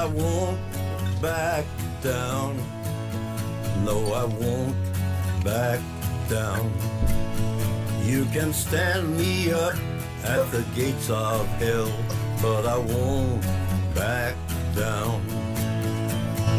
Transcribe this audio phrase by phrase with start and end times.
[0.00, 0.58] I won't
[1.20, 1.66] back
[2.00, 2.56] down.
[3.84, 4.74] No, I won't
[5.44, 5.78] back
[6.26, 6.72] down.
[8.02, 9.74] You can stand me up
[10.24, 11.92] at the gates of hell,
[12.40, 13.42] but I won't
[13.94, 14.36] back
[14.74, 15.20] down.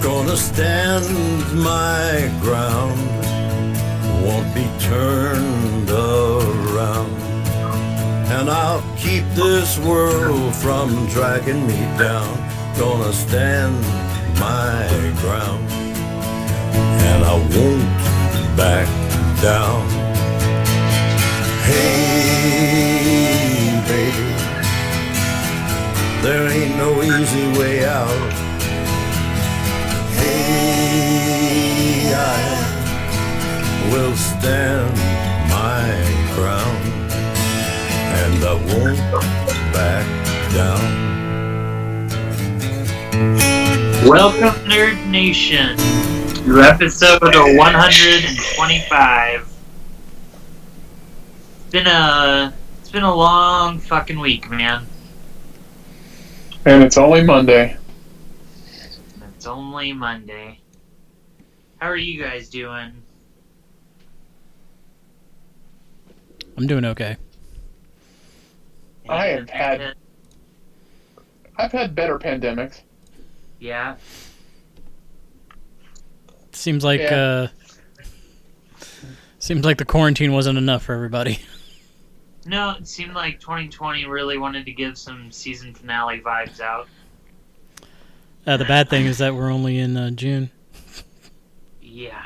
[0.03, 1.09] Gonna stand
[1.55, 3.01] my ground,
[4.23, 7.11] won't be turned around.
[8.37, 12.40] And I'll keep this world from dragging me down.
[12.81, 13.75] Gonna stand
[14.39, 14.87] my
[15.21, 15.69] ground,
[17.07, 17.85] and I won't
[18.57, 18.87] back
[19.39, 19.87] down.
[21.69, 22.71] Hey,
[23.87, 24.27] baby,
[26.23, 28.31] there ain't no easy way out.
[30.17, 32.19] Hey, I
[33.91, 34.91] will stand
[35.53, 35.85] my
[36.33, 36.83] ground,
[38.21, 38.99] and I won't
[39.71, 40.05] back
[40.55, 41.10] down.
[44.03, 45.77] Welcome, Nerd Nation,
[46.45, 49.47] to episode 125.
[51.61, 54.85] It's been a it's been a long fucking week, man.
[56.65, 57.77] And it's only Monday.
[59.35, 60.59] It's only Monday.
[61.79, 62.91] How are you guys doing?
[66.57, 67.15] I'm doing okay.
[69.07, 69.93] I have had-
[71.57, 72.81] I've had better pandemics.
[73.61, 73.95] Yeah.
[76.51, 77.15] Seems like Yeah.
[77.15, 77.47] uh
[79.39, 81.39] seems like the quarantine wasn't enough for everybody.
[82.43, 86.87] No, it seemed like 2020 really wanted to give some season finale vibes out.
[88.47, 90.49] Uh, the bad thing is that we're only in uh, June.
[91.83, 92.23] Yeah.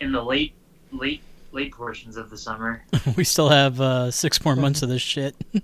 [0.00, 0.54] In the late,
[0.90, 2.82] late, late portions of the summer.
[3.16, 5.36] we still have uh, six more months of this shit.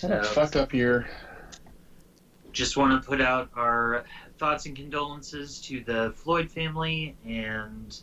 [0.00, 1.06] What a So- fucked up year.
[2.52, 4.04] Just want to put out our
[4.38, 8.00] thoughts and condolences to the Floyd family and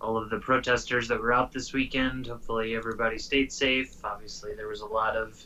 [0.00, 2.26] all of the protesters that were out this weekend.
[2.26, 3.96] Hopefully, everybody stayed safe.
[4.04, 5.42] Obviously, there was a lot of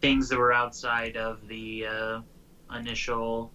[0.00, 2.20] things that were outside of the uh,
[2.76, 3.52] initial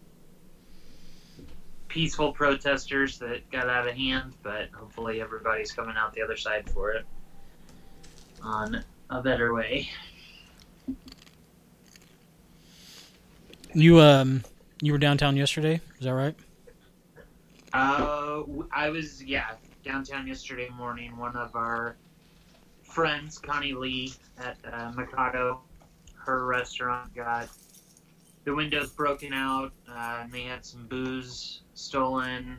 [1.88, 6.70] peaceful protesters that got out of hand, but hopefully, everybody's coming out the other side
[6.70, 7.06] for it
[8.42, 9.90] on a better way.
[13.78, 14.44] You um
[14.82, 16.34] you were downtown yesterday, is that right?
[17.74, 19.52] Uh, I was yeah
[19.86, 21.16] downtown yesterday morning.
[21.16, 21.96] One of our
[22.82, 25.62] friends, Connie Lee at uh, Mikado,
[26.16, 27.50] her restaurant got
[28.46, 32.58] the windows broken out, uh, and they had some booze stolen,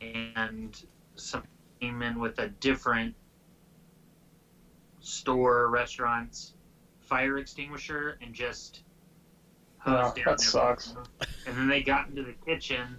[0.00, 0.80] and
[1.16, 1.42] some
[1.80, 3.16] came in with a different
[5.00, 6.54] store restaurant's
[7.00, 8.84] fire extinguisher and just
[9.84, 10.90] hosed Oh, down that sucks.
[10.90, 11.12] everything.
[11.46, 12.96] And then they got into the kitchen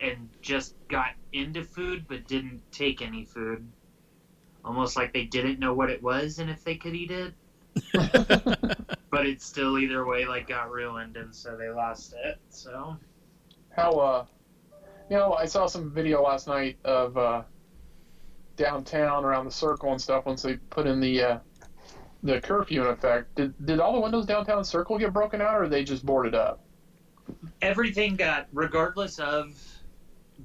[0.00, 3.66] and just got into food but didn't take any food.
[4.64, 7.34] Almost like they didn't know what it was and if they could eat it.
[9.10, 12.38] But it's still either way like got ruined and so they lost it.
[12.50, 12.96] So
[13.70, 14.26] How, uh,
[15.10, 17.42] you know, I saw some video last night of, uh,
[18.56, 21.38] downtown around the circle and stuff once they put in the, uh,
[22.22, 23.34] the curfew in effect.
[23.36, 26.60] Did, did all the windows downtown circle get broken out or they just boarded up?
[27.62, 29.60] everything got regardless of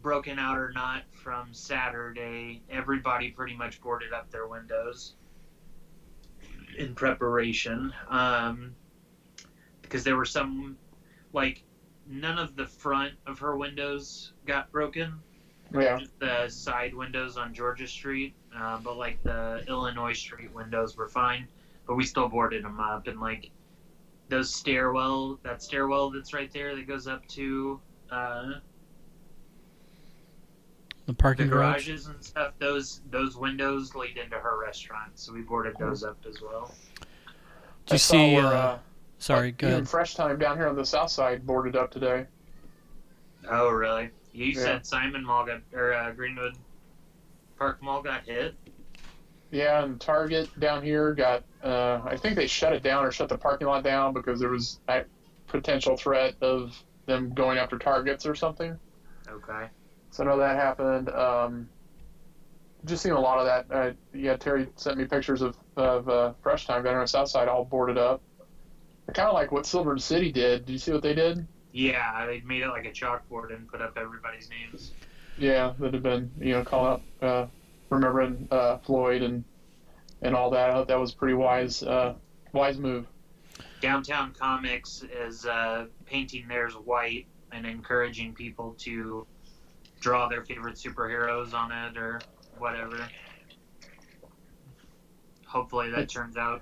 [0.02, 5.14] broken out or not from Saturday, everybody pretty much boarded up their windows
[6.78, 7.94] in preparation.
[8.10, 8.76] Um,
[9.82, 10.78] because there were some
[11.34, 11.64] like
[12.08, 15.14] none of the front of her windows got broken.
[15.74, 16.00] Yeah.
[16.20, 21.48] The side windows on Georgia Street, uh, but like the Illinois Street windows were fine.
[21.86, 23.50] But we still boarded them up, and like
[24.30, 28.62] those stairwell, that stairwell that's right there that goes up to uh, the
[31.08, 31.86] the parking garage.
[31.88, 32.54] garages and stuff.
[32.60, 36.74] Those those windows lead into her restaurant, so we boarded those up as well.
[37.86, 38.80] Did I you saw see where, uh,
[39.18, 39.90] sorry, go even ahead.
[39.90, 42.26] Fresh Time down here on the south side boarded up today.
[43.50, 44.10] Oh, really?
[44.32, 44.54] You Yeah.
[44.64, 46.56] said Simon Mall got or uh, Greenwood
[47.58, 48.56] Park Mall got hit.
[49.54, 51.44] Yeah, and Target down here got.
[51.64, 54.50] Uh, I think they shut it down or shut the parking lot down because there
[54.50, 55.04] was a
[55.46, 58.76] potential threat of them going after targets or something.
[59.30, 59.68] Okay.
[60.10, 61.10] So I know that happened.
[61.10, 61.70] Um,
[62.86, 63.72] just seen a lot of that.
[63.72, 67.30] Uh, yeah, Terry sent me pictures of of uh, Fresh Time down on the south
[67.30, 68.24] side, all boarded up.
[69.14, 70.66] Kind of like what Silver City did.
[70.66, 71.46] Did you see what they did?
[71.74, 74.94] Yeah, they made it like a chalkboard and put up everybody's names.
[75.38, 77.46] Yeah, that had been you know calling up, uh,
[77.94, 79.44] remembering uh, Floyd and
[80.22, 80.70] and all that.
[80.70, 82.16] I thought that was a pretty wise uh,
[82.52, 83.08] wise move.
[83.82, 89.28] Downtown Comics is uh, painting theirs white and encouraging people to
[90.00, 92.22] draw their favorite superheroes on it or
[92.58, 92.98] whatever.
[95.46, 96.62] Hopefully that turns out.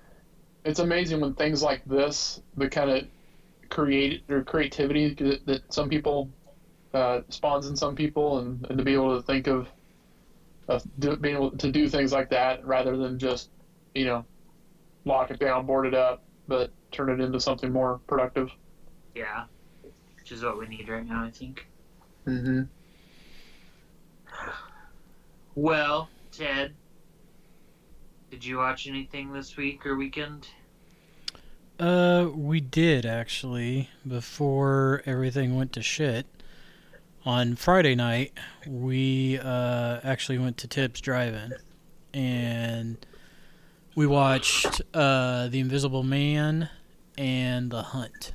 [0.66, 3.08] It's amazing when things like this, the kind of
[3.70, 6.30] create or creativity that, that some people
[6.94, 9.68] uh, spawns in some people, and, and to be able to think of,
[10.72, 13.50] of do, being able to do things like that rather than just,
[13.94, 14.26] you know,
[15.06, 18.52] lock it down, board it up, but turn it into something more productive.
[19.16, 19.46] Yeah.
[20.18, 21.68] Which is what we need right now, I think.
[22.26, 22.64] Mm-hmm.
[25.56, 26.74] Well, Ted,
[28.30, 30.48] did you watch anything this week or weekend?
[31.80, 36.28] Uh, we did actually before everything went to shit.
[37.26, 38.34] On Friday night,
[38.68, 41.54] we uh, actually went to Tibbs Drive-In,
[42.20, 42.98] and
[43.96, 46.70] we watched uh, The Invisible Man
[47.18, 48.34] and The Hunt.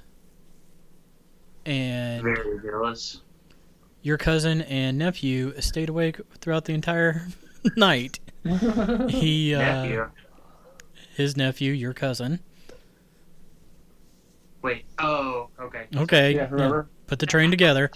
[1.65, 3.23] And Very jealous.
[4.03, 7.27] your cousin and nephew stayed awake throughout the entire
[7.77, 8.21] night.
[9.09, 10.11] He, uh, Nephew.
[11.17, 12.39] his nephew, your cousin.
[14.63, 14.85] Wait.
[15.01, 15.87] Oh, okay.
[15.97, 16.89] Okay, Yeah, remember?
[17.09, 17.91] put the train together.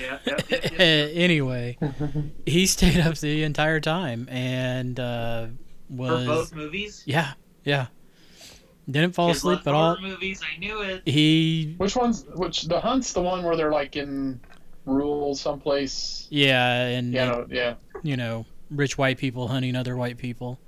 [0.00, 0.18] Yeah.
[0.24, 1.10] Yep, yep, yep.
[1.14, 1.78] anyway,
[2.46, 5.46] he stayed up the entire time and uh,
[5.88, 7.02] For was both movies?
[7.06, 7.32] yeah,
[7.64, 7.86] yeah.
[8.90, 9.98] Didn't fall Kids asleep at all.
[10.00, 10.42] movies.
[10.42, 11.02] I knew it.
[11.06, 12.62] He Which one's which?
[12.64, 14.40] The hunt's the one where they're like in
[14.84, 16.26] rural someplace.
[16.30, 20.58] yeah, and Yeah, no, yeah, you know, rich white people hunting other white people.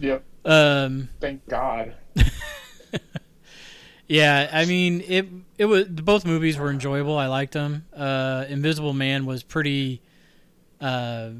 [0.00, 0.24] yep.
[0.44, 1.94] Um, Thank God.
[4.08, 5.26] yeah, I mean it.
[5.58, 7.16] It was both movies were enjoyable.
[7.16, 7.86] I liked them.
[7.94, 10.02] Uh, Invisible Man was pretty
[10.80, 11.30] uh,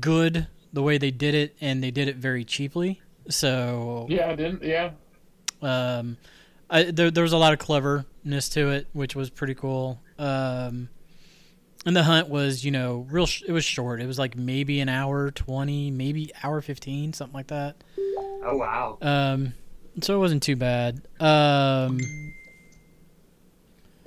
[0.00, 3.00] good the way they did it, and they did it very cheaply.
[3.28, 4.62] So Yeah, I didn't.
[4.62, 4.90] Yeah,
[5.62, 6.16] Um,
[6.68, 10.00] I, there, there was a lot of cleverness to it, which was pretty cool.
[10.18, 10.88] Um,
[11.84, 13.26] and the hunt was, you know, real.
[13.26, 14.00] Sh- it was short.
[14.00, 17.76] It was like maybe an hour twenty, maybe hour fifteen, something like that.
[17.98, 18.98] Oh wow.
[19.00, 19.52] Um,
[20.00, 21.00] so it wasn't too bad.
[21.20, 22.00] Um,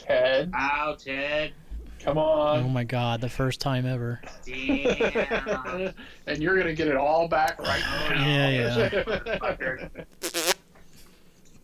[0.10, 1.54] Ted, Ow, Ted.
[2.00, 2.64] come on.
[2.64, 4.20] oh my god, the first time ever.
[4.44, 5.94] Damn.
[6.28, 8.28] and you're gonna get it all back right Oh, now.
[8.28, 10.02] Yeah, yeah.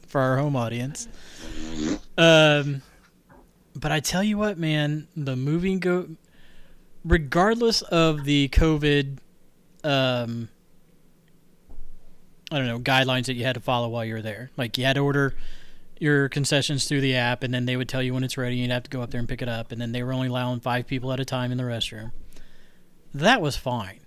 [0.07, 1.07] For our home audience.
[2.19, 2.83] Um,
[3.75, 6.07] but I tell you what, man, the movie go,
[7.03, 9.18] regardless of the COVID,
[9.83, 10.50] um,
[12.51, 14.51] I don't know guidelines that you had to follow while you were there.
[14.56, 15.33] Like you had to order
[16.00, 18.56] your concessions through the app, and then they would tell you when it's ready.
[18.56, 20.13] And you'd have to go up there and pick it up, and then they were
[20.13, 22.12] only allowing five people at a time in the restroom.
[23.13, 24.00] That was fine.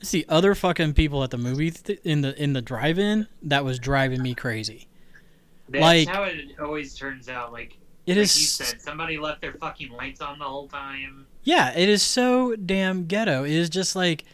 [0.00, 3.64] It's the other fucking people at the movie th- in the in the drive-in that
[3.64, 4.88] was driving me crazy.
[5.68, 7.52] That's Like- how it always turns out.
[7.52, 7.76] Like,
[8.06, 11.26] It like is you said, somebody left their fucking lights on the whole time.
[11.44, 13.44] Yeah, it is so damn ghetto.
[13.44, 14.24] It is just like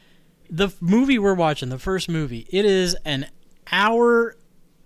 [0.49, 2.46] the movie we're watching, the first movie.
[2.50, 3.26] It is an
[3.70, 4.37] hour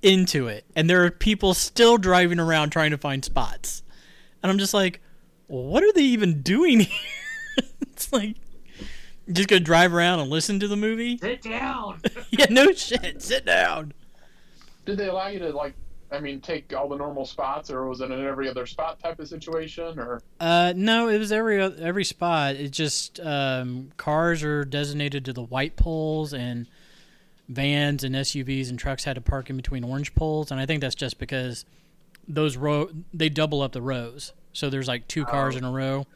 [0.03, 3.83] into it, and there are people still driving around trying to find spots.
[4.43, 5.01] And I'm just like,
[5.47, 7.09] what are they even doing here?
[7.83, 8.37] it's like,
[9.31, 11.19] just gonna drive around and listen to the movie?
[11.19, 12.01] Sit down.
[12.31, 13.23] yeah, no shit.
[13.23, 13.93] Sit down.
[14.87, 15.75] Did they allow you to like?
[16.13, 19.21] I mean, take all the normal spots, or was it an every other spot type
[19.21, 19.97] of situation?
[19.99, 22.57] Or Uh, no, it was every every spot.
[22.57, 26.67] It just um, cars are designated to the white poles, and
[27.51, 30.51] vans and SUVs and trucks had to park in between orange poles.
[30.51, 31.65] And I think that's just because
[32.29, 35.59] those row they double up the rows, so there's like two cars Oh.
[35.59, 36.07] in a row.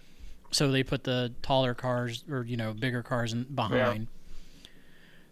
[0.52, 4.06] So they put the taller cars or you know bigger cars in behind.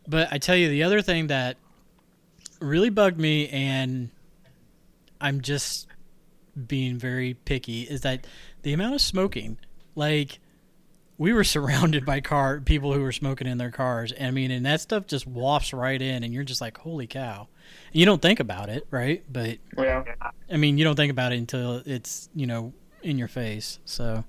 [0.08, 1.56] But I tell you, the other thing that
[2.60, 4.10] really bugged me, and
[5.20, 5.86] I'm just
[6.66, 8.26] being very picky, is that
[8.62, 9.58] the amount of smoking.
[9.94, 10.40] Like,
[11.18, 14.12] we were surrounded by car people who were smoking in their cars.
[14.20, 17.48] I mean, and that stuff just wafts right in, and you're just like, holy cow.
[17.92, 19.22] And you don't think about it, right?
[19.30, 20.02] But yeah,
[20.50, 23.78] I mean, you don't think about it until it's you know in your face.
[23.84, 24.24] So,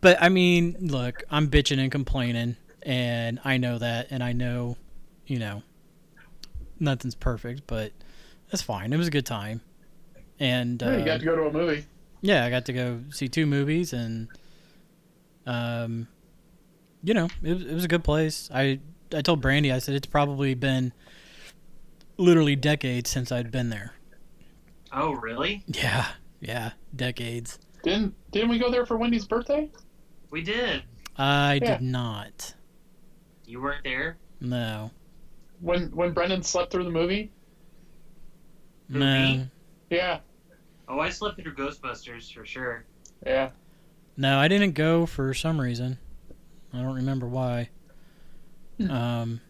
[0.00, 4.76] but I mean, look, I'm bitching and complaining, and I know that, and I know,
[5.26, 5.62] you know,
[6.78, 7.92] nothing's perfect, but
[8.50, 8.92] that's fine.
[8.92, 9.60] It was a good time,
[10.38, 11.84] and Yeah, you uh, got to go to a movie.
[12.22, 14.28] yeah, I got to go see two movies, and
[15.46, 16.08] um,
[17.02, 18.50] you know, it was, it was a good place.
[18.52, 18.80] I
[19.14, 20.92] I told Brandy, I said it's probably been
[22.16, 23.94] literally decades since I'd been there.
[24.92, 25.64] Oh, really?
[25.66, 26.06] Yeah,
[26.40, 27.58] yeah, decades.
[27.82, 29.70] Didn't didn't we go there for Wendy's birthday?
[30.30, 30.82] We did.
[31.16, 31.78] I Yeah.
[31.78, 32.54] did not.
[33.46, 34.18] You weren't there.
[34.40, 34.90] No,
[35.60, 37.32] When when Brendan slept through the movie?
[38.88, 39.46] no.
[39.90, 40.20] Yeah,
[40.88, 42.84] Oh, I slept through Ghostbusters for sure.
[43.24, 43.50] Yeah.
[44.16, 45.98] No, I didn't go for some reason.
[46.72, 47.70] I don't remember why.
[48.78, 48.90] Hmm.
[48.90, 49.40] Um,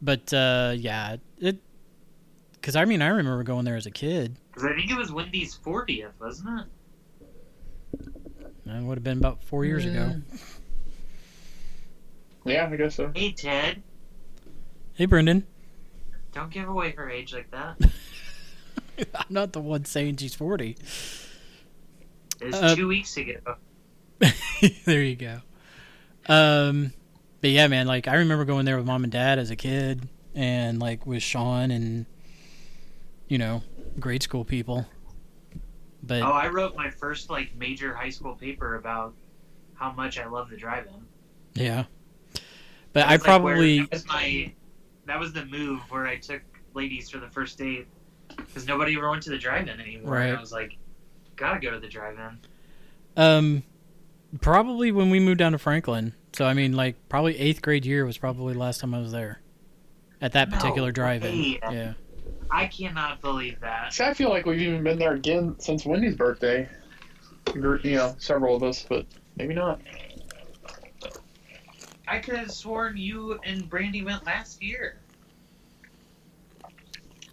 [0.00, 1.58] but uh, yeah, it.
[2.52, 4.36] Because I mean, I remember going there as a kid.
[4.50, 6.66] Because I think it was Wendy's 40th, wasn't it?
[8.66, 10.12] That would have been about four years ago.
[12.44, 13.10] Yeah, I guess so.
[13.14, 13.82] Hey, Ted,
[14.94, 15.46] Hey, Brendan.
[16.32, 17.76] don't give away her age like that.
[19.14, 20.76] I'm not the one saying she's 40.
[22.42, 23.38] It was Uh, two weeks ago.
[24.84, 25.40] there you go.
[26.28, 26.92] Um,
[27.40, 30.08] but yeah, man, like I remember going there with mom and dad as a kid,
[30.34, 32.06] and like with Sean and
[33.28, 33.62] you know
[33.98, 34.86] grade school people.
[36.02, 39.14] But Oh, I wrote my first like major high school paper about
[39.74, 40.92] how much I love the drive-in.
[41.54, 41.84] yeah,
[42.92, 44.52] but I like, where- probably that was my
[45.06, 46.42] that was the move where I took
[46.74, 47.86] ladies for the first date
[48.36, 50.16] because nobody ever went to the drive-in anymore.
[50.18, 50.38] And Right.
[50.38, 50.76] I was like,
[51.36, 52.38] gotta go to the drive-in.
[53.16, 53.62] um
[54.40, 56.14] probably when we moved down to Franklin.
[56.32, 59.12] So I mean, like probably eighth grade year was probably the last time I was
[59.12, 59.40] there
[60.20, 61.30] at that No particular drive-in.
[61.34, 61.60] way.
[61.62, 61.92] Yeah.
[62.50, 63.92] I cannot believe that.
[63.92, 66.68] See, I feel like we've even been there again since Wendy's birthday.
[67.46, 69.80] Gr- You know, several of us, but maybe not.
[72.06, 74.98] I could have sworn you and Brandy went last year.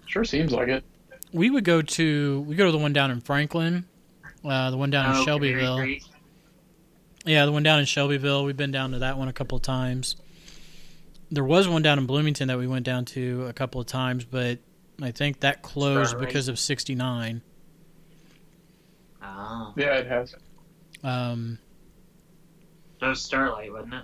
[0.05, 0.83] Sure seems like it.
[1.31, 3.85] We would go to we go to the one down in Franklin,
[4.43, 5.75] uh, the one down in Oh, Shelbyville.
[5.77, 6.05] very great.
[7.25, 8.45] Yeah, the one down in Shelbyville.
[8.45, 10.15] We've been down to that one a couple of times.
[11.31, 14.25] There was one down in Bloomington that we went down to a couple of times,
[14.25, 14.57] but
[15.01, 16.27] I think that closed Starlight.
[16.27, 17.41] because of 69.
[19.21, 20.33] Oh, Yeah, it has.
[21.03, 21.59] Um,
[22.99, 24.03] that was Starlight, wasn't it?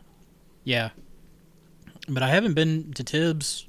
[0.63, 0.89] yeah.
[2.07, 3.67] But I haven't been to Tibbs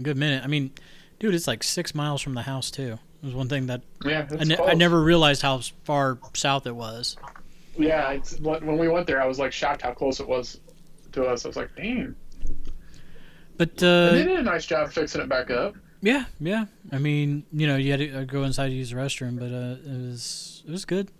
[0.00, 0.42] a good minute.
[0.42, 0.72] I mean,
[1.18, 2.98] dude, it's like six miles from the house, too.
[3.22, 6.74] It was one thing that Yeah, I, ne- I never realized how far south it
[6.76, 7.16] was.
[7.76, 10.60] Yeah, it's, when we went there, I was like shocked how close it was
[11.12, 11.44] to us.
[11.44, 12.16] I was like, damn.
[13.56, 15.74] But, And they uh, did a nice job fixing it back up.
[16.00, 16.66] yeah, yeah.
[16.92, 19.46] I mean, you know, you had to uh, go inside to use the restroom, but
[19.52, 21.10] uh, it was it was good.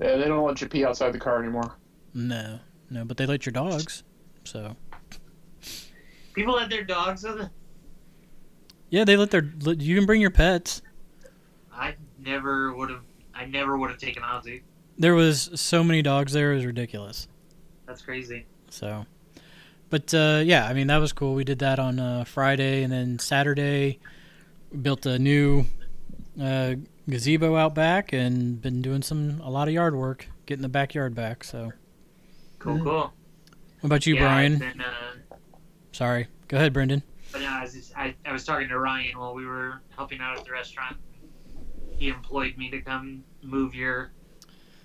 [0.00, 1.76] Yeah, they don't let you pee outside the car anymore.
[2.14, 2.58] No,
[2.90, 4.02] no, but they let your dogs.
[4.42, 4.74] So
[6.32, 7.48] People let their dogs with it.
[8.94, 9.42] Yeah, they let their.
[9.42, 10.80] You can bring your pets.
[11.72, 13.02] I never would have.
[13.34, 14.62] I never would have taken Ozzy.
[14.96, 17.26] There was so many dogs there; it was ridiculous.
[17.86, 18.46] That's crazy.
[18.70, 19.04] So,
[19.90, 21.34] but uh, yeah, I mean that was cool.
[21.34, 23.98] We did that on uh, Friday, and then Saturday
[24.70, 25.64] we built a new
[26.40, 26.76] uh,
[27.10, 31.16] gazebo out back, and been doing some a lot of yard work, getting the backyard
[31.16, 31.42] back.
[31.42, 31.72] So,
[32.60, 33.12] Cool, cool.
[33.80, 34.58] what about you, yeah, Brian?
[34.60, 35.34] Then, uh,
[35.90, 37.02] Sorry, go ahead, Brendan.
[37.34, 40.20] But no, I was, just, I, I was talking to Ryan while we were helping
[40.20, 40.96] out at the restaurant.
[41.90, 44.12] He employed me to come move your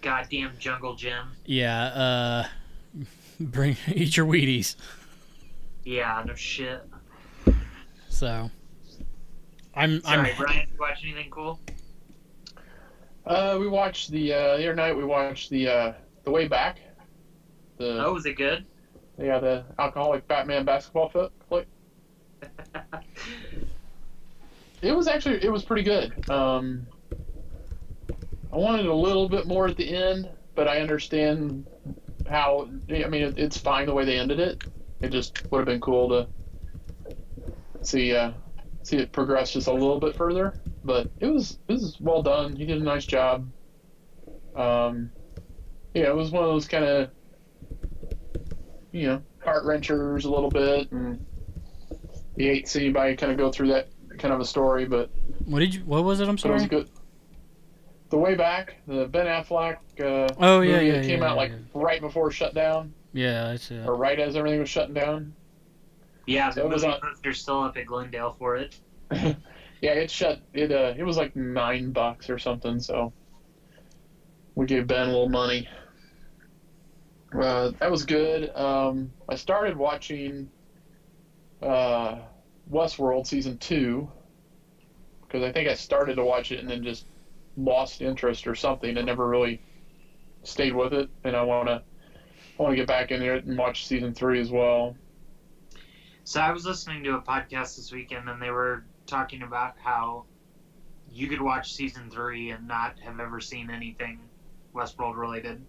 [0.01, 1.27] goddamn jungle gym.
[1.46, 2.48] Yeah, uh,
[3.39, 4.75] bring eat your Wheaties.
[5.84, 6.82] Yeah, no shit.
[8.10, 8.50] So,
[9.75, 10.68] I'm Sorry, I'm Brian.
[10.74, 11.60] You watch anything cool?
[13.27, 14.98] Uh, we watched the uh, the other night.
[14.98, 16.79] We watched the uh, the way back.
[17.77, 18.65] The Oh, was it good?
[19.22, 21.68] yeah the alcoholic Batman basketball foot flick.
[24.81, 26.29] It was actually it was pretty good.
[26.29, 26.88] Um,
[28.51, 31.67] I wanted a little bit more at the end, but I understand
[32.29, 32.69] how.
[32.89, 34.63] I mean, it, it's fine the way they ended it.
[35.01, 36.27] It just would have been cool to
[37.81, 38.31] see uh,
[38.83, 40.53] see it progress just a little bit further.
[40.83, 42.55] But it was it was well done.
[42.55, 43.49] He did a nice job.
[44.55, 45.11] Um,
[45.93, 47.09] yeah, it was one of those kind of
[48.93, 51.25] you know heart wrenchers a little bit, and
[52.39, 55.10] you hate to see anybody kind of go through that kind of a story, but
[55.46, 56.27] what did you what was it?
[56.27, 56.89] I'm but it was good.
[58.10, 61.38] The way back, the Ben Affleck uh, Oh yeah, movie yeah, that came yeah, out
[61.38, 61.58] like yeah.
[61.75, 63.86] right before shutdown, Yeah, that's it.
[63.86, 65.34] or right as everything was shutting down.
[66.25, 68.79] Yeah, So the it was movie on- poster's still up at Glendale for it.
[69.12, 70.39] yeah, it shut.
[70.53, 72.79] It uh, it was like nine bucks or something.
[72.79, 73.13] So
[74.55, 75.67] we gave Ben a little money.
[77.39, 78.50] Uh, that was good.
[78.55, 80.50] Um, I started watching
[81.62, 82.19] uh,
[82.71, 84.09] Westworld season two
[85.21, 87.05] because I think I started to watch it and then just
[87.55, 89.61] lost interest or something and never really
[90.43, 91.09] stayed with it.
[91.23, 91.83] And I want to
[92.59, 94.95] I want to get back in there and watch season three as well.
[96.25, 100.25] So I was listening to a podcast this weekend, and they were talking about how
[101.09, 104.19] you could watch season three and not have ever seen anything
[104.75, 105.65] Westworld related.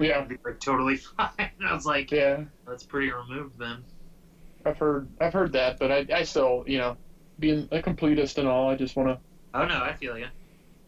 [0.00, 1.50] Yeah, It'd be like, totally fine.
[1.64, 2.44] I was like, yeah.
[2.66, 3.84] that's pretty removed then.
[4.68, 6.96] I've heard I've heard that, but I, I still you know
[7.38, 9.18] being a completist and all, I just want to
[9.54, 10.26] Oh no, I feel you.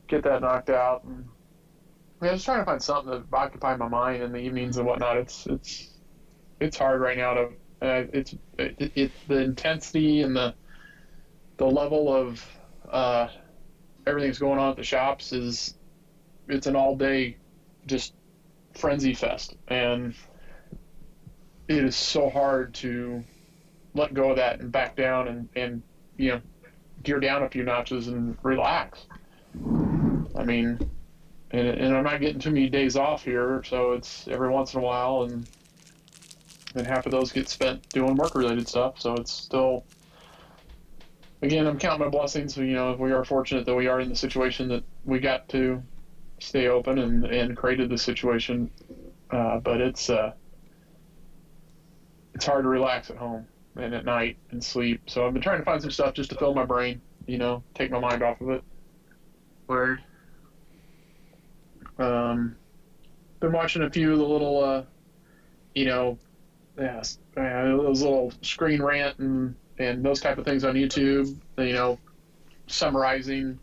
[0.08, 1.02] get that knocked out.
[1.04, 1.24] And,
[2.20, 4.76] I mean, I was trying to find something to occupy my mind in the evenings
[4.76, 5.16] and whatnot.
[5.16, 5.90] It's it's
[6.60, 7.42] it's hard right now to
[7.82, 10.54] uh, it's it, it, the intensity and the
[11.56, 12.46] the level of
[12.90, 13.28] uh,
[14.06, 15.74] everything's going on at the shops is
[16.48, 17.36] it's an all day
[17.86, 18.12] just
[18.76, 20.14] frenzy fest and
[21.68, 23.22] it is so hard to
[23.94, 25.82] let go of that and back down and and
[26.16, 26.40] you know
[27.02, 29.06] gear down a few notches and relax.
[30.36, 30.78] I mean,
[31.50, 34.80] and, and I'm not getting too many days off here, so it's every once in
[34.80, 35.48] a while, and
[36.74, 39.00] and half of those get spent doing work related stuff.
[39.00, 39.84] So it's still,
[41.42, 42.56] again, I'm counting my blessings.
[42.56, 45.82] You know, we are fortunate that we are in the situation that we got to
[46.38, 48.70] stay open and and created the situation,
[49.30, 50.32] uh, but it's uh,
[52.34, 55.02] it's hard to relax at home and at night and sleep.
[55.06, 57.62] So I've been trying to find some stuff just to fill my brain, you know,
[57.74, 58.62] take my mind off of it.
[59.66, 60.00] Word.
[61.98, 62.56] Um,
[63.40, 64.82] been watching a few of the little, uh,
[65.74, 66.18] you know,
[66.78, 67.02] yeah,
[67.36, 71.36] those little screen rant and and those type of things on YouTube.
[71.58, 71.98] You know,
[72.66, 73.58] summarizing,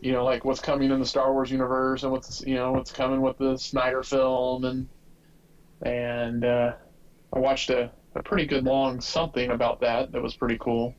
[0.00, 2.92] you know, like what's coming in the Star Wars universe and what's you know what's
[2.92, 4.88] coming with the Snyder film and
[5.82, 6.72] and uh,
[7.32, 10.94] I watched a, a pretty good long something about that that was pretty cool.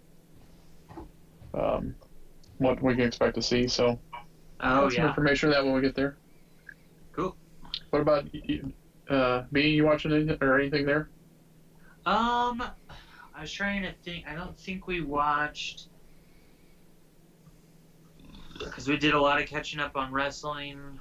[1.54, 1.96] Um,
[2.58, 3.68] what we can expect to see.
[3.68, 4.00] So
[4.64, 5.10] Oh some yeah.
[5.10, 6.18] information on that when we get there.
[7.14, 7.36] Cool.
[7.90, 8.26] What about
[9.10, 9.70] uh, me?
[9.70, 11.10] You watching anything or anything there?
[12.06, 12.64] Um,
[13.36, 14.28] I was trying to think.
[14.28, 15.88] I don't think we watched
[18.60, 21.00] because we did a lot of catching up on wrestling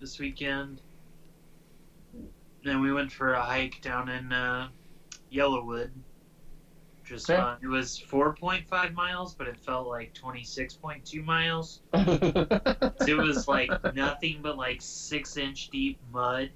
[0.00, 0.80] this weekend.
[2.64, 4.68] Then we went for a hike down in uh,
[5.32, 5.90] Yellowwood.
[7.04, 7.44] Just Yeah.
[7.44, 7.58] fun.
[7.62, 11.80] It was 4.5 miles, but it felt like 26.2 miles.
[13.06, 16.50] it was like nothing but like six inch deep mud,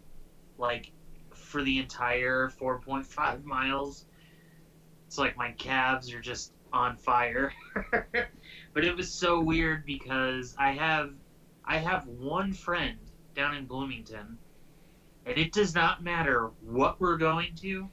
[0.59, 0.91] like
[1.35, 4.05] for the entire 4.5 miles.
[5.07, 7.53] It's like my calves are just on fire.
[8.13, 11.11] but it was so weird because I have
[11.65, 12.99] I have one friend
[13.35, 14.39] down in Bloomington,
[15.27, 17.89] and it does not matter what we're going to,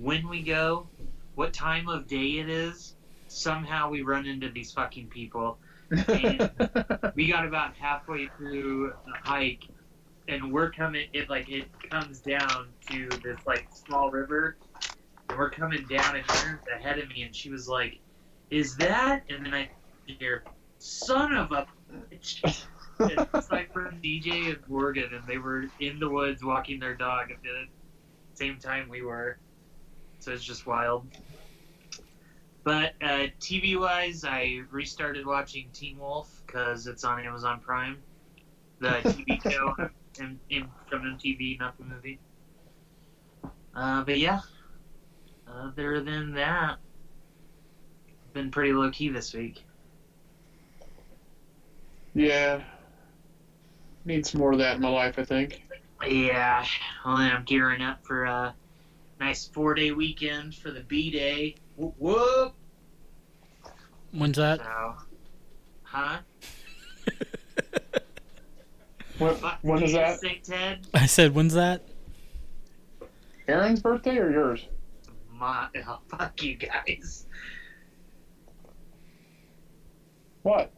[0.00, 0.88] when we go,
[1.34, 2.94] what time of day it is.
[3.28, 5.58] Somehow we run into these fucking people.
[5.90, 6.50] And
[7.14, 9.64] we got about halfway through the hike
[10.28, 14.56] and we're coming it like it comes down to this like small river
[15.28, 18.00] and we're coming down and Erin's ahead of me and she was like
[18.50, 19.24] is that?
[19.28, 19.68] And then i
[20.06, 20.44] hear
[20.78, 21.66] son of a
[22.12, 22.64] bitch.
[22.98, 27.30] It's my friend dj and morgan and they were in the woods walking their dog
[27.30, 27.66] at the
[28.32, 29.38] same time we were
[30.18, 31.06] so it's just wild
[32.66, 37.98] but uh, TV wise, I restarted watching Teen Wolf because it's on Amazon Prime.
[38.80, 42.18] The TV show in, in, from MTV, not the movie.
[43.72, 44.40] Uh, but yeah,
[45.46, 46.78] other than that,
[48.32, 49.62] been pretty low key this week.
[52.14, 52.60] yeah,
[54.04, 55.20] need some more of that in my life.
[55.20, 55.62] I think.
[56.04, 56.66] Yeah,
[57.04, 58.56] well, I'm gearing up for a
[59.20, 61.56] nice four day weekend for the B Day.
[61.76, 62.54] Whoop whoop!
[64.12, 64.60] When's that?
[64.60, 64.94] So,
[65.82, 66.18] huh?
[69.18, 70.20] When, when is you, that?
[70.20, 70.86] Sick Ted?
[70.92, 71.82] I said, when's that?
[73.48, 74.66] Aaron's birthday or yours?
[75.32, 77.26] My, oh, fuck you guys.
[80.42, 80.70] What?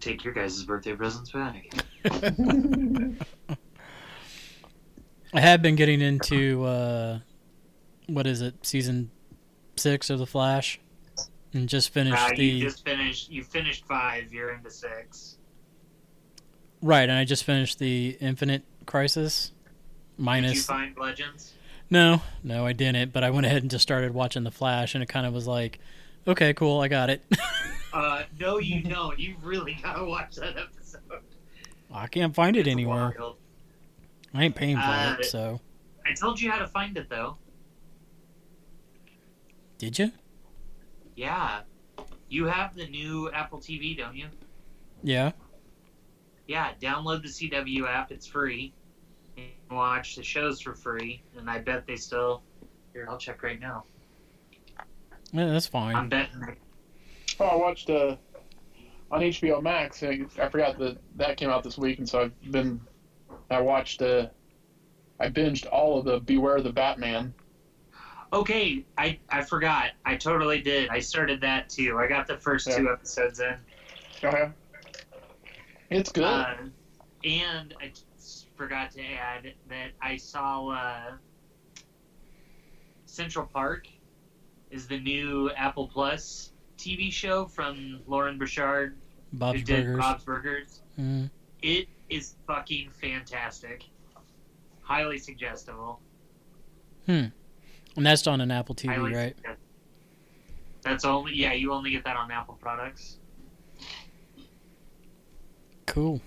[0.00, 1.72] Take your guys' birthday presents back.
[5.36, 7.18] I have been getting into uh,
[8.06, 9.10] what is it, season
[9.76, 10.80] six of The Flash,
[11.52, 13.30] and just finished Uh, the you just finished.
[13.30, 14.32] You finished five.
[14.32, 15.36] You're into six.
[16.82, 19.48] right, and I just finished the Infinite Crisis.
[19.48, 21.52] Did you Minus find Legends?
[21.90, 23.12] no, no, I didn't.
[23.12, 25.46] But I went ahead and just started watching The Flash, and it kind of was
[25.46, 25.78] like,
[26.26, 27.22] okay, cool, I got it.
[27.92, 29.18] Uh, no, you don't.
[29.18, 31.00] You really gotta watch that episode.
[31.90, 33.14] I can't find it It's anywhere.
[33.18, 33.36] wild.
[34.36, 35.60] I ain't paying for Uh, it, so
[36.04, 37.38] I told you how to find it though.
[39.78, 40.12] did you?
[41.16, 41.62] Yeah,
[42.28, 44.28] you have the new Apple TV, don't you?
[45.02, 45.32] Yeah.
[46.46, 48.12] Yeah, download the CW app.
[48.12, 48.72] It's free.
[49.36, 52.42] And watch the shows for free, and I bet they still.
[52.92, 53.84] Here, I'll check right now.
[55.32, 55.94] Yeah, that's fine.
[55.96, 56.56] I'm betting.
[57.40, 58.16] Oh, I watched uh,
[59.10, 60.02] on HBO Max.
[60.02, 62.80] I, I forgot that that came out this week, and so I've been.
[63.50, 64.02] I watched.
[64.02, 64.28] Uh,
[65.18, 67.32] I binged all of the Beware the Batman.
[68.32, 69.90] Okay, I I forgot.
[70.04, 70.88] I totally did.
[70.90, 71.98] I started that too.
[71.98, 72.76] I got the first Yeah.
[72.78, 73.54] two episodes in.
[74.22, 74.50] Yeah.
[75.90, 76.24] It's good.
[76.24, 76.54] Uh,
[77.24, 81.12] and I just forgot to add that I saw uh,
[83.06, 83.86] Central Park
[84.70, 88.96] is the new Apple Plus TV show from Loren Bouchard,
[89.32, 89.98] Bob's who did Burgers.
[90.00, 90.80] Bob's Burgers.
[90.98, 91.30] Mm.
[91.62, 93.84] It is fucking fantastic.
[94.82, 96.00] Highly suggestible.
[97.06, 97.26] Hmm.
[97.96, 99.36] And that's on an Apple TV, Highly right?
[99.36, 99.62] suggestible.
[100.82, 101.52] That's only yeah.
[101.52, 103.18] You only get that on Apple products.
[105.86, 106.20] Cool.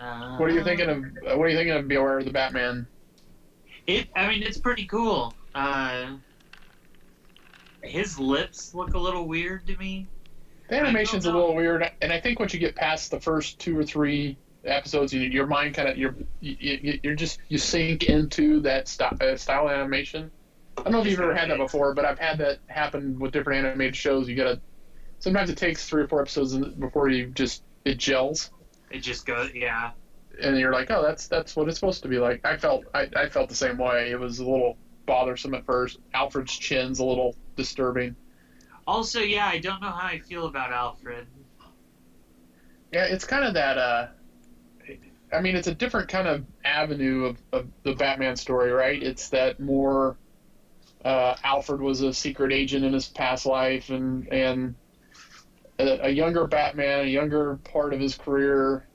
[0.00, 1.04] Uh, what are you thinking of?
[1.38, 2.86] What are you thinking of Beware the Batman?
[3.86, 4.08] It.
[4.16, 5.32] I mean, it's pretty cool.
[5.54, 6.16] Uh,
[7.82, 10.08] his lips look a little weird to me.
[10.68, 13.78] The animation's a little weird, and I think once you get past the first two
[13.78, 18.04] or three episodes, you, your mind kind of you're you, you- you're just you sink
[18.04, 20.30] into that style, uh, style of animation.
[20.78, 23.32] I don't know if you've ever had that before, but I've had that happen with
[23.32, 24.28] different animated shows.
[24.28, 24.60] You gotta
[25.20, 28.50] sometimes it takes three or four episodes before you just it gels,
[28.90, 29.50] It just goes.
[29.54, 29.92] Yeah.
[30.42, 32.44] and you're like, oh, that's that's what it's supposed to be like.
[32.44, 34.10] I felt I, I felt the same way.
[34.10, 34.76] It was a little
[35.06, 35.98] bothersome at first.
[36.12, 38.16] Alfred's chin's a little disturbing.
[38.86, 41.26] Also, yeah, I don't know how I feel about Alfred.
[42.92, 43.78] Yeah, it's kind of that.
[43.78, 44.08] Uh,
[45.32, 49.02] I mean, it's a different kind of avenue of, of the Batman story, right?
[49.02, 50.16] It's that more.
[51.04, 54.74] Uh, Alfred was a secret agent in his past life, and and
[55.78, 58.86] a, a younger Batman, a younger part of his career.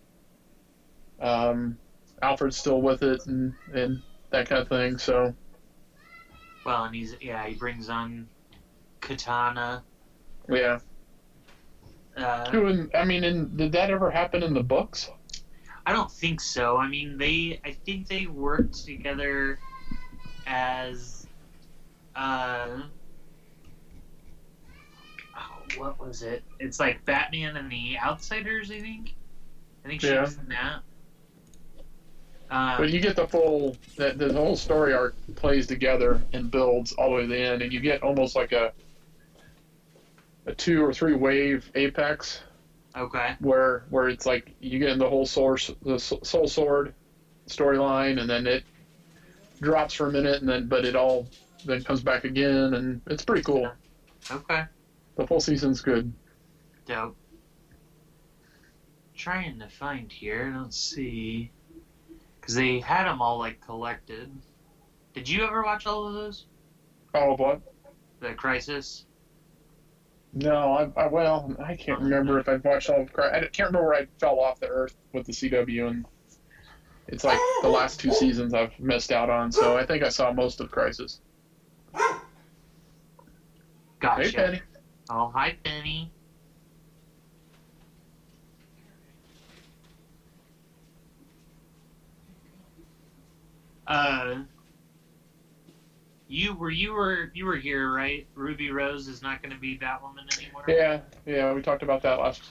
[1.19, 1.77] Um,
[2.21, 4.01] Alfred's still with it, and and
[4.31, 4.97] that kind of thing.
[4.97, 5.33] So
[6.65, 8.27] Well, and he's yeah, he brings on
[9.01, 9.83] Katana.
[10.49, 10.79] yeah.
[12.15, 15.09] Uh, Who in, I mean, in, did that ever happen in the books?
[15.85, 16.77] I don't think so.
[16.77, 17.59] I mean, they.
[17.65, 19.57] I think they worked together
[20.45, 21.25] as.
[22.15, 22.81] Uh,
[25.37, 26.43] oh, what was it?
[26.59, 28.69] It's like Batman and the Outsiders.
[28.71, 29.13] I think.
[29.83, 30.21] I think she Yeah.
[30.21, 30.81] was in that.
[32.51, 36.91] Um, But you get the full the, the whole story arc plays together and builds
[36.91, 38.73] all the way to the end, and you get almost like a
[40.45, 42.41] a two or three wave apex
[42.95, 43.35] okay.
[43.39, 46.93] where where it's like you get in the whole source the Soul Sword
[47.47, 48.63] storyline, and then it
[49.61, 51.27] drops for a minute, and then but it all
[51.65, 53.71] then comes back again, and it's pretty cool.
[54.29, 54.63] Okay.
[55.15, 56.11] The full season's good.
[56.85, 57.15] Dope.
[59.15, 60.51] Trying to find here.
[60.51, 61.51] I don't see.
[62.39, 64.31] Because they had them all, like, collected.
[65.13, 66.45] Did you ever watch all of those?
[67.13, 67.61] Oh, what?
[68.19, 69.05] The Crisis?
[70.33, 73.87] No, I, I well, I can't remember if I've watched all of I can't remember
[73.87, 76.05] where I fell off the earth with the CW, and
[77.09, 79.51] it's like the last two seasons I've missed out on.
[79.51, 81.19] So I think I saw most of Crisis.
[83.99, 84.23] Gotcha.
[84.23, 84.61] Hey, Penny.
[85.09, 86.11] Oh, hi, Penny.
[93.85, 94.43] Uh,
[96.31, 98.25] you were you were you were here, right?
[98.35, 100.63] Ruby Rose is not going to be Batwoman anymore.
[100.67, 102.41] Yeah, yeah, we talked about that last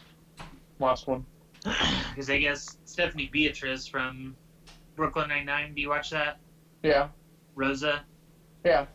[0.79, 1.25] last one.
[2.11, 4.37] Because I guess Stephanie Beatrice from
[4.97, 5.75] Brooklyn Nine Nine.
[5.75, 6.39] Do you watch that?
[6.83, 7.09] Yeah,
[7.55, 8.03] Rosa.
[8.65, 8.87] yeah,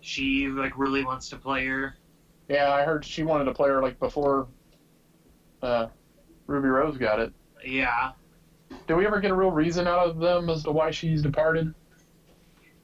[0.00, 1.96] She like really wants to play her.
[2.48, 2.70] yeah.
[2.72, 4.48] I heard she wanted to play her like before
[5.62, 5.86] uh,
[6.46, 7.32] Ruby Rose got it.
[7.64, 8.12] Yeah.
[8.86, 11.72] Did we ever get a real reason out of them as to why she's departed?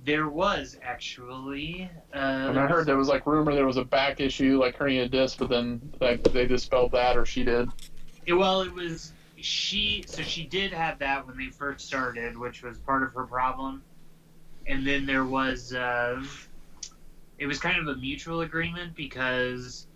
[0.04, 1.90] There was actually.
[2.14, 5.08] Uh, I I heard there was like rumor there was a back issue, like hernia
[5.08, 7.68] disc, but then like they dispelled that, or she did.
[8.26, 10.04] Yeah, well, it was she.
[10.06, 13.82] So she did have that when they first started, which was part of her problem.
[14.66, 16.22] And then there was, uh,
[17.38, 19.86] it was kind of a mutual agreement because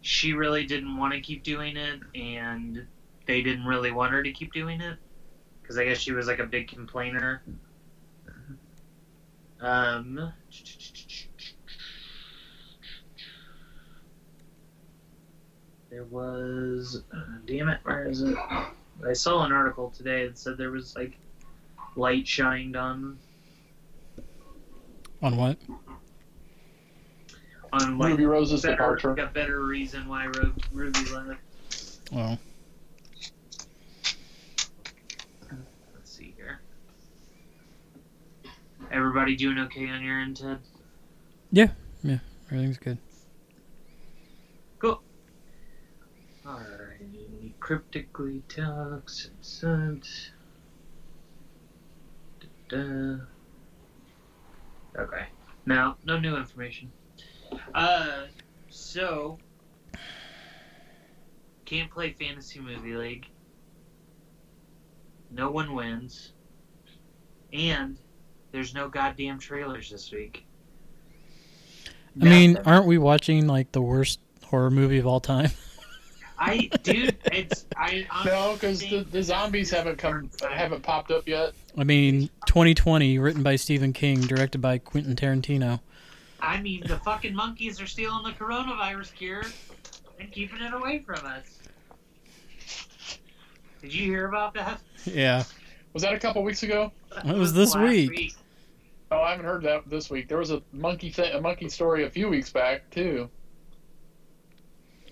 [0.00, 2.86] she really didn't want to keep doing it, and
[3.26, 4.98] they didn't really want her to keep doing it
[5.60, 7.42] because I guess she was like a big complainer.
[9.62, 10.32] Um.
[15.90, 18.34] There was, uh, damn it, where is it?
[19.06, 21.18] I saw an article today that said there was like
[21.96, 23.18] light shined on
[25.20, 25.58] On what?
[27.74, 29.14] on like Ruby Rose's better, departure.
[29.14, 30.30] Got better reason why
[30.72, 31.40] Ruby left.
[32.10, 32.38] Well,
[35.94, 36.60] Let's see here.
[38.92, 40.58] Everybody doing okay on your end, Ted?
[41.50, 41.68] Yeah,
[42.02, 42.98] yeah, everything's good.
[44.78, 45.00] Cool.
[46.44, 47.52] Alrighty.
[47.58, 50.32] Cryptically talks and sent.
[52.68, 53.24] Da-da.
[54.98, 55.24] Okay.
[55.64, 56.92] Now, no new information.
[57.74, 58.26] Uh,
[58.68, 59.38] so.
[61.64, 63.26] can't play fantasy movie league.
[65.30, 66.32] No one wins,
[67.54, 67.96] and
[68.52, 70.46] there's no goddamn trailers this week.
[72.20, 72.66] I mean, Nothing.
[72.72, 75.50] aren't we watching like the worst horror movie of all time?
[76.38, 81.52] I dude, it's I No, because the, the zombies haven't come haven't popped up yet.
[81.78, 85.80] I mean, 2020, written by Stephen King, directed by Quentin Tarantino.
[86.40, 89.44] I mean, the fucking monkeys are stealing the coronavirus cure
[90.18, 91.60] and keeping it away from us.
[93.80, 94.80] Did you hear about that?
[95.04, 95.44] Yeah,
[95.92, 96.92] Was that a couple weeks ago?
[97.24, 98.34] It was this last week.
[99.12, 100.28] Oh, I haven't heard that this week.
[100.28, 103.28] There was a monkey th- a monkey story a few weeks back too.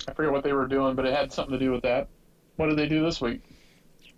[0.08, 2.08] I forget what they were doing, but it had something to do with that.
[2.56, 3.42] What did they do this week?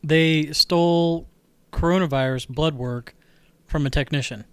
[0.03, 1.29] they stole
[1.73, 3.15] coronavirus blood work
[3.67, 4.45] from a technician.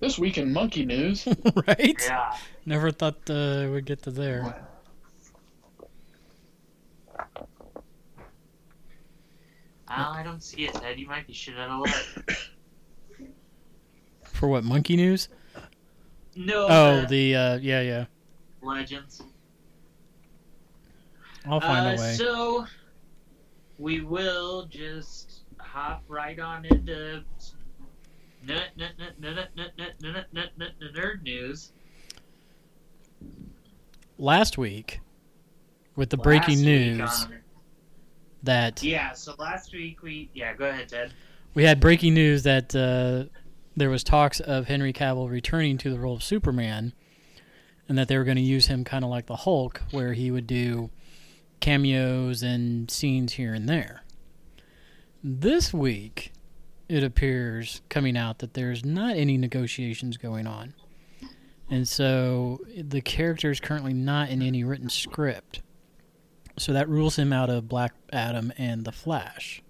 [0.00, 1.26] This week in monkey news.
[1.66, 1.96] right?
[2.06, 2.36] Yeah.
[2.64, 4.66] Never thought uh, we'd get to there.
[9.88, 10.98] I don't see it, Ed.
[10.98, 12.38] You might be shit out of luck.
[14.24, 14.64] For what?
[14.64, 15.28] Monkey news?
[16.34, 16.66] No.
[16.68, 18.04] Oh, uh, the uh, yeah, yeah.
[18.62, 19.22] Legends.
[21.46, 22.14] I'll find uh, a way.
[22.14, 22.66] So
[23.78, 27.22] we will just hop right on into
[28.44, 28.72] nerd
[31.22, 31.72] news.
[34.18, 35.00] Last week,
[35.94, 37.28] with the breaking news.
[37.28, 37.38] Week,
[38.46, 39.12] that yeah.
[39.12, 40.54] So last week we yeah.
[40.54, 41.12] Go ahead, Ted.
[41.54, 43.30] we had breaking news that uh,
[43.76, 46.92] there was talks of Henry Cavill returning to the role of Superman,
[47.88, 50.30] and that they were going to use him kind of like the Hulk, where he
[50.30, 50.90] would do
[51.60, 54.02] cameos and scenes here and there.
[55.22, 56.32] This week,
[56.88, 60.74] it appears coming out that there's not any negotiations going on,
[61.68, 65.62] and so the character is currently not in any written script.
[66.58, 69.62] So that rules him out of Black Adam and the Flash.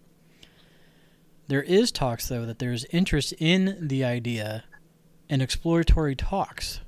[1.48, 4.64] There is talks, though, that there's interest in the idea
[5.28, 6.80] and exploratory talks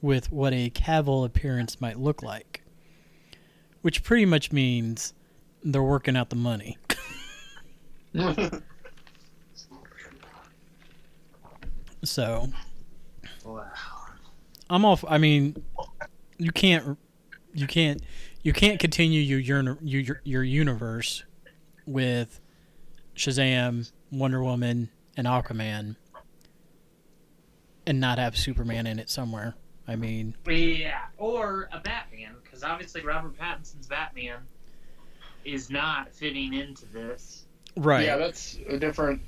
[0.00, 2.62] with what a Cavill appearance might look like,
[3.82, 5.14] which pretty much means
[5.62, 6.76] they're working out the money.
[12.04, 12.48] So
[13.44, 13.70] Wow.
[14.70, 15.04] I'm off.
[15.06, 15.62] I mean,
[16.38, 16.98] you can't,
[17.54, 18.02] you can't,
[18.42, 21.24] you can't continue your your your, your universe
[21.86, 22.40] with
[23.16, 25.96] Shazam, Wonder Woman, and Aquaman,
[27.86, 29.54] and not have Superman in it somewhere.
[29.88, 34.38] I mean, Yeah, or a Batman, because obviously Robert Pattinson's Batman
[35.44, 38.04] is not fitting into this right?
[38.04, 39.20] Yeah, that's a different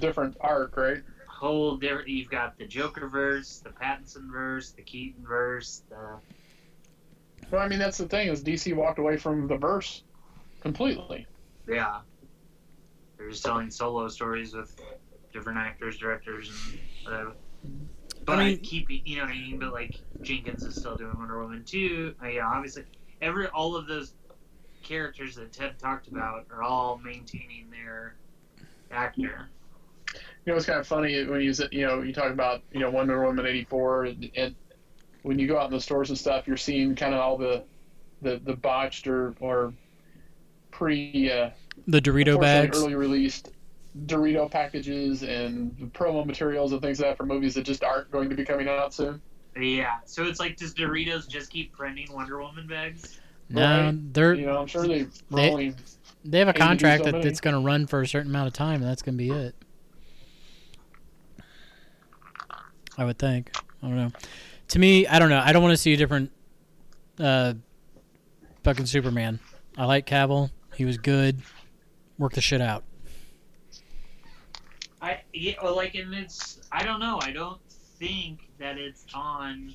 [0.00, 1.02] different arc, right?
[1.28, 1.76] whole.
[1.76, 5.82] Different, you've got the Joker verse, the Pattinson verse, the Keaton verse.
[5.88, 6.16] The
[7.50, 10.04] Well, I mean that's the thing is DC walked away from the verse
[10.60, 11.26] completely.
[11.66, 12.02] yeah,
[13.18, 14.74] they're just telling solo stories with
[15.32, 17.36] different actors, directors, and whatever.
[18.26, 19.58] But mean- keeping, you know what I mean.
[19.58, 22.14] But like Jenkins is still doing Wonder Woman too.
[22.22, 22.84] Uh, yeah, obviously,
[23.20, 24.14] every all of those
[24.82, 28.18] characters that Ted talked about are all maintaining their
[28.90, 29.52] actor.
[30.44, 32.80] You know, it's kind of funny when you s- you know you talk about you
[32.80, 34.56] know Wonder Woman eighty four, and, and
[35.24, 37.64] when you go out in the stores and stuff, you're seeing kind of all the
[38.22, 39.72] the, the botched or or
[40.70, 41.50] pre uh,
[41.88, 42.78] The Dorito unfortunately bags.
[42.82, 43.50] early released
[44.06, 48.28] Dorito packages and promo materials and things like that for movies that just aren't going
[48.30, 49.20] to be coming out soon.
[49.56, 53.20] Yeah, so it's like, does Doritos just keep printing Wonder Woman bags?
[53.48, 54.12] No, Right.
[54.14, 55.76] they're You know, I'm sure they They- rolling.
[56.24, 57.28] they have a contract so that many.
[57.30, 59.30] it's going to run for a certain amount of time, and that's going to be
[59.30, 59.54] it.
[62.98, 63.50] I would think.
[63.82, 64.10] I don't know.
[64.74, 65.38] To me, I don't know.
[65.38, 66.32] I don't want to see a different
[67.20, 67.54] uh,
[68.64, 69.38] fucking Superman.
[69.78, 70.50] I like Cavill.
[70.74, 71.40] He was good.
[72.18, 72.82] Work the shit out.
[75.00, 77.20] I yeah, well, like, and it's I don't know.
[77.22, 79.74] I don't think that it's on.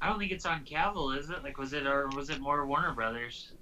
[0.00, 1.42] I don't think it's on Cavill, is it?
[1.42, 3.52] Like, was it or was it more Warner Brothers?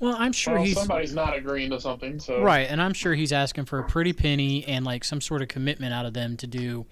[0.00, 3.14] Well, I'm sure well, he's somebody's not agreeing to something, so right, and I'm sure
[3.14, 6.36] he's asking for a pretty penny and like some sort of commitment out of them
[6.38, 6.86] to do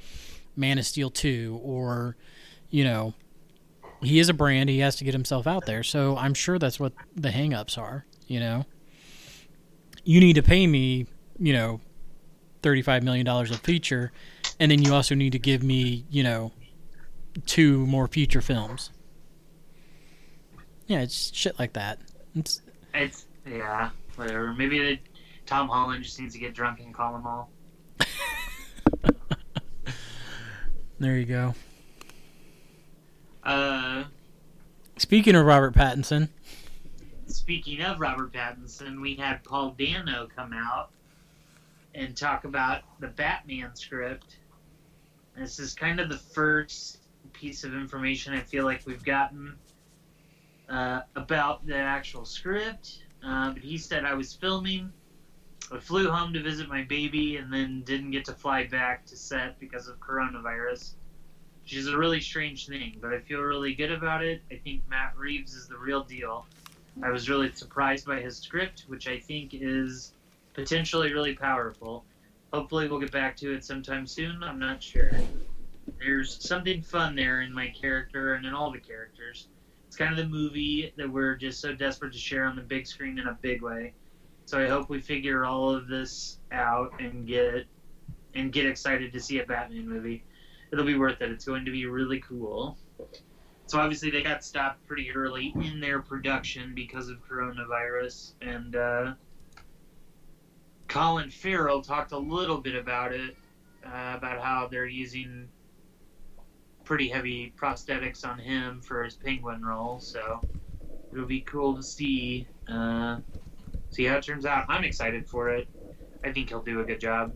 [0.56, 2.16] Man of Steel 2 or
[2.70, 3.14] you know,
[4.00, 5.82] he is a brand, he has to get himself out there.
[5.82, 8.64] So I'm sure that's what the hangups are, you know.
[10.04, 11.06] You need to pay me,
[11.38, 11.80] you know,
[12.62, 14.12] 35 million dollars a feature
[14.60, 16.52] and then you also need to give me, you know,
[17.46, 18.90] two more feature films.
[20.86, 21.98] Yeah, it's shit like that.
[22.34, 22.60] It's
[22.92, 24.52] It's yeah, whatever.
[24.52, 24.98] Maybe the,
[25.46, 27.50] Tom Holland just needs to get drunk and call them all.
[31.00, 31.54] there you go.
[34.98, 36.28] Speaking of Robert Pattinson,
[37.26, 40.90] Speaking of Robert Pattinson, we had Paul Dano come out
[41.94, 44.36] and talk about the Batman script.
[45.36, 46.98] This is kind of the first
[47.32, 49.56] piece of information I feel like we've gotten
[50.68, 53.04] uh, about the actual script.
[53.24, 54.92] Uh, but he said I was filming.
[55.72, 59.16] I flew home to visit my baby and then didn't get to fly back to
[59.16, 60.94] set because of coronavirus.
[61.62, 64.42] Which is a really strange thing, but I feel really good about it.
[64.50, 66.46] I think Matt Reeves is the real deal.
[67.02, 70.12] I was really surprised by his script, which I think is
[70.54, 72.04] potentially really powerful.
[72.52, 74.42] Hopefully, we'll get back to it sometime soon.
[74.42, 75.12] I'm not sure.
[75.98, 79.46] There's something fun there in my character and in all the characters.
[79.86, 82.86] It's kind of the movie that we're just so desperate to share on the big
[82.86, 83.92] screen in a big way.
[84.50, 87.66] So I hope we figure all of this out and get
[88.34, 90.24] and get excited to see a Batman movie.
[90.72, 91.30] It'll be worth it.
[91.30, 92.76] It's going to be really cool.
[93.66, 99.12] So obviously they got stopped pretty early in their production because of coronavirus, and uh,
[100.88, 103.36] Colin Farrell talked a little bit about it,
[103.86, 105.48] uh, about how they're using
[106.82, 110.00] pretty heavy prosthetics on him for his penguin role.
[110.00, 110.40] So
[111.12, 113.18] it'll be cool to see uh,
[113.90, 114.64] see how it turns out.
[114.68, 115.68] I'm excited for it.
[116.24, 117.32] I think he'll do a good job.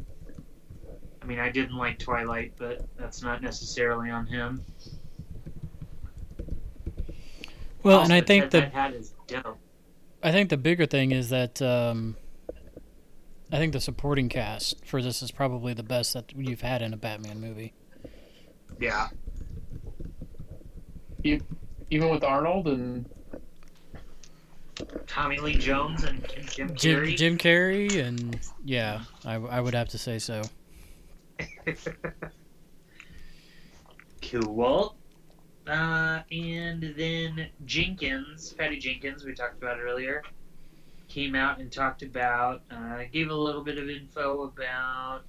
[1.23, 4.65] I mean, I didn't like Twilight, but that's not necessarily on him.
[7.83, 9.59] well, Also, and I think Ted the Hat is dope.
[10.23, 12.17] I think the bigger thing is that um,
[13.53, 16.93] I think the supporting cast for this is probably the best that you've had in
[16.93, 17.73] a Batman movie.
[18.79, 19.09] Yeah.
[21.23, 23.09] Even with Arnold and
[25.07, 27.17] Tommy Lee Jones and Jim Jim Carrey.
[27.17, 30.43] Jim Carrey and yeah, I, I would have to say so.
[34.23, 34.97] cool.
[35.67, 40.23] Uh, and then Jenkins, Patty Jenkins, we talked about earlier,
[41.09, 45.23] came out and talked about, uh, gave a little bit of info about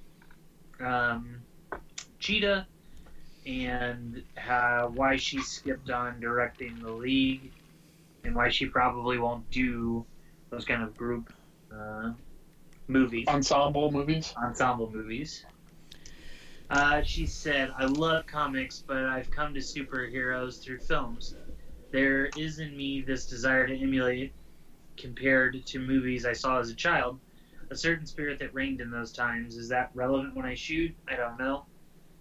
[0.78, 1.36] um,
[2.18, 2.66] Cheetah
[3.46, 7.52] and how, why she skipped on directing the league
[8.26, 10.04] and why she probably won't do
[10.50, 11.32] those kind of group
[11.74, 12.12] uh,
[12.88, 14.34] movies ensemble movies.
[14.36, 15.44] ensemble movies.
[16.68, 21.34] Uh, she said, I love comics, but I've come to superheroes through films.
[21.92, 24.32] There is in me this desire to emulate
[24.96, 27.20] compared to movies I saw as a child.
[27.70, 29.56] A certain spirit that reigned in those times.
[29.56, 30.94] Is that relevant when I shoot?
[31.08, 31.66] I don't know.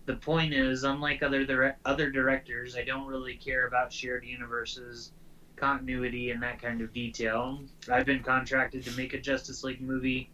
[0.05, 5.11] The point is, unlike other dire- other directors, I don't really care about shared universes,
[5.65, 7.59] continuity, and that kind of detail.
[7.91, 10.29] I've been contracted to make a Justice League movie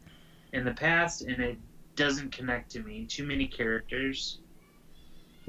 [0.51, 1.57] in the past, and it
[1.95, 3.05] doesn't connect to me.
[3.05, 4.39] Too many characters.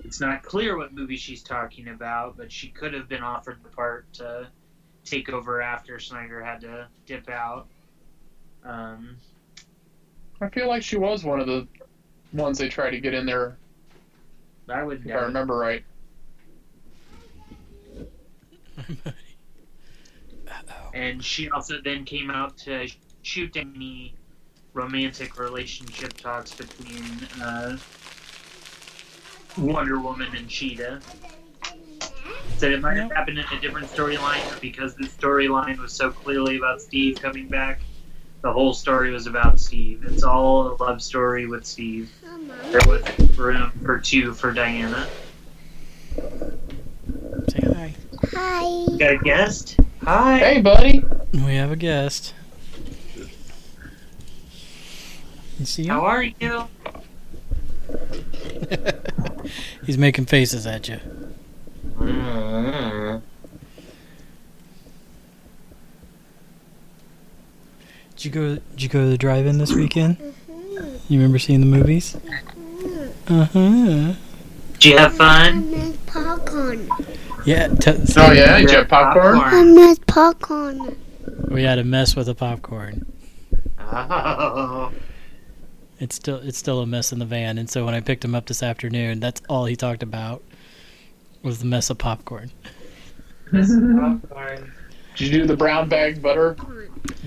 [0.04, 3.68] It's not clear what movie she's talking about, but she could have been offered the
[3.70, 4.48] part to
[5.04, 7.66] take over after Snyder had to dip out.
[8.64, 9.16] Um,
[10.40, 11.66] I feel like she was one of the
[12.32, 13.58] ones they tried to get in there,
[14.68, 15.84] I would if I remember right.
[20.94, 22.88] And she also then came out to
[23.22, 24.14] shoot any
[24.74, 27.04] romantic relationship talks between
[27.42, 27.76] uh,
[29.58, 31.00] Wonder Woman and Cheetah.
[32.56, 36.10] Said it might have happened in a different storyline, but because the storyline was so
[36.10, 37.80] clearly about Steve coming back,
[38.42, 40.04] the whole story was about Steve.
[40.04, 42.12] It's all a love story with Steve.
[42.70, 45.08] There wasn't room for two for Diana.
[47.48, 47.94] Say hi.
[48.32, 48.96] Hi.
[48.98, 49.78] Got a guest?
[50.04, 50.38] Hi.
[50.38, 51.04] Hey, buddy.
[51.32, 52.34] We have a guest.
[55.58, 55.90] You see him?
[55.90, 56.66] How are you?
[59.86, 60.98] He's making faces at you.
[61.98, 63.18] Mm-hmm.
[68.16, 68.54] Did you go?
[68.72, 70.18] Did you go to the drive-in this weekend?
[70.18, 71.12] Mm-hmm.
[71.12, 72.16] You remember seeing the movies?
[73.28, 74.14] Uh huh.
[74.74, 75.70] Did you have I fun?
[75.70, 76.88] miss popcorn.
[77.44, 77.68] Yeah.
[77.68, 79.38] T- Oh yeah, you have popcorn.
[79.38, 80.96] I miss popcorn.
[81.48, 83.06] We had a mess with the popcorn.
[83.78, 84.92] Oh.
[85.98, 88.34] It's still it's still a mess in the van, and so when I picked him
[88.34, 90.42] up this afternoon, that's all he talked about
[91.42, 92.50] was the mess of popcorn.
[93.52, 94.72] Popcorn.
[95.16, 96.56] Did you do the brown bag butter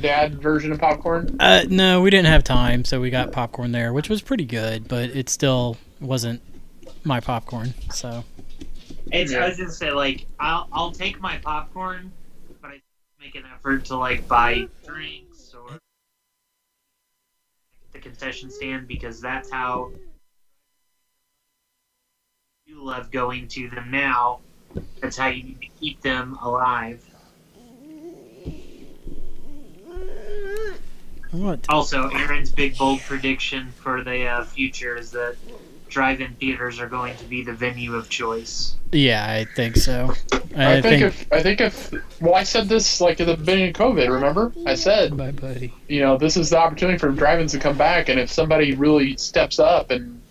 [0.01, 1.37] dad version of popcorn?
[1.39, 4.87] Uh, no, we didn't have time, so we got popcorn there, which was pretty good,
[4.87, 6.41] but it still wasn't
[7.03, 7.73] my popcorn.
[7.91, 8.23] So
[9.15, 9.45] It's, Yeah.
[9.45, 12.11] I was gonna say like I'll I'll take my popcorn,
[12.61, 12.81] but I
[13.19, 15.79] make an effort to like buy drinks or at
[17.93, 19.91] the concession stand because that's how
[22.65, 24.41] you love going to them now
[24.99, 27.01] That's how you need to keep them alive.
[31.31, 31.65] What?
[31.69, 35.35] Also, Aaron's big bold prediction for the uh, future is that
[35.89, 38.75] drive-in theaters are going to be the venue of choice.
[38.91, 40.13] Yeah, I think so.
[40.55, 43.75] I, think, if I think if well, I said this like at the beginning of
[43.75, 44.09] COVID.
[44.09, 45.73] Remember, I said Bye, buddy.
[45.87, 49.17] you know this is the opportunity for drive-ins to come back, and if somebody really
[49.17, 50.21] steps up and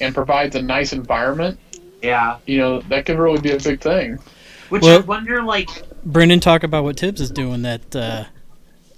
[0.00, 1.58] and provides a nice environment,
[2.02, 2.38] Yeah.
[2.46, 4.18] you know that could really be a big thing.
[4.70, 5.68] Which Well- I wonder, like,
[6.04, 8.24] Brendan, talk about what Tibbs is doing that uh,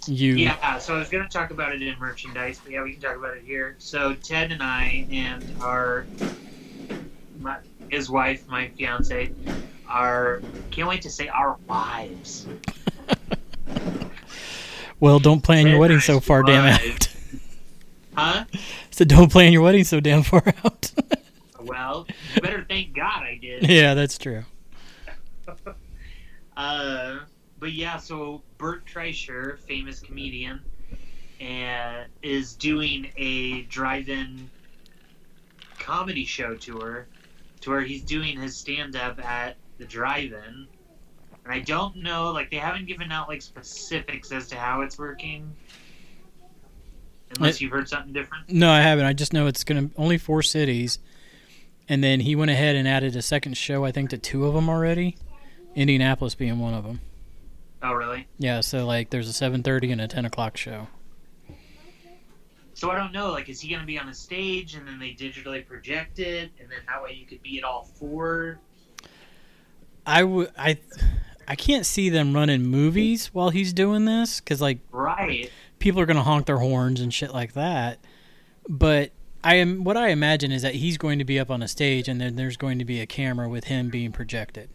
[0.09, 0.35] you.
[0.35, 0.79] yeah.
[0.79, 3.17] So I was going to talk about it in merchandise, but yeah, we can talk
[3.17, 3.77] about it here.
[3.79, 6.07] So Ted and I and our
[7.41, 9.33] my, his wife, my fiance,
[9.89, 12.47] are can't wait to say our wives.
[15.03, 17.09] Well, don't plan your wedding so far, damn out.
[18.15, 18.45] Huh?
[18.93, 20.93] so don't plan your wedding so damn far out.
[21.65, 23.69] Well, you better thank God I did.
[23.69, 24.45] yeah, that's true.
[26.57, 27.19] Uh,
[27.59, 30.61] but yeah, so Bert Kreischer, famous comedian,
[31.41, 34.49] and is doing a drive-in
[35.81, 37.09] comedy show tour,
[37.61, 40.69] to where he's doing his stand-up at the drive-in.
[41.45, 44.97] And I don't know, like they haven't given out like specifics as to how it's
[44.97, 45.53] working,
[47.37, 48.49] unless you've heard something different.
[48.49, 49.07] No, I haven't.
[49.07, 51.01] I just know it's gonna only four cities,
[51.89, 53.85] and then he went ahead and added a second show.
[53.85, 55.17] I think to two of them already.
[55.75, 57.01] Indianapolis being one of them.
[57.83, 58.29] Oh, really?
[58.39, 60.89] Yeah, so like there's a 7:30 and a 10 o'clock show.
[62.75, 65.11] So I don't know, like, is he gonna be on a stage and then they
[65.11, 68.59] digitally project it, and then that way you could be at all four?
[70.07, 70.79] I would I
[71.47, 75.51] I can't see them running movies while he's doing this because like Right.
[75.79, 77.99] people are gonna honk their horns and shit like that.
[78.69, 79.11] But
[79.45, 82.09] I am what I imagine is that he's going to be up on a stage
[82.09, 84.71] and then there's going to be a camera with him being projected.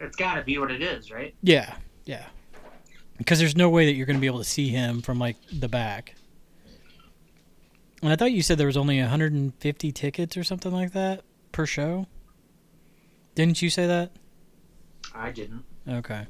[0.00, 1.34] It's got to be what it is, right?
[1.42, 2.26] Yeah, yeah.
[3.18, 5.36] Because there's no way that you're going to be able to see him from like
[5.52, 6.14] the back.
[8.02, 11.64] And I thought you said there was only 150 tickets or something like that per
[11.64, 12.06] show.
[13.34, 14.10] Didn't you say that?
[15.14, 15.64] I didn't.
[15.88, 16.26] Okay.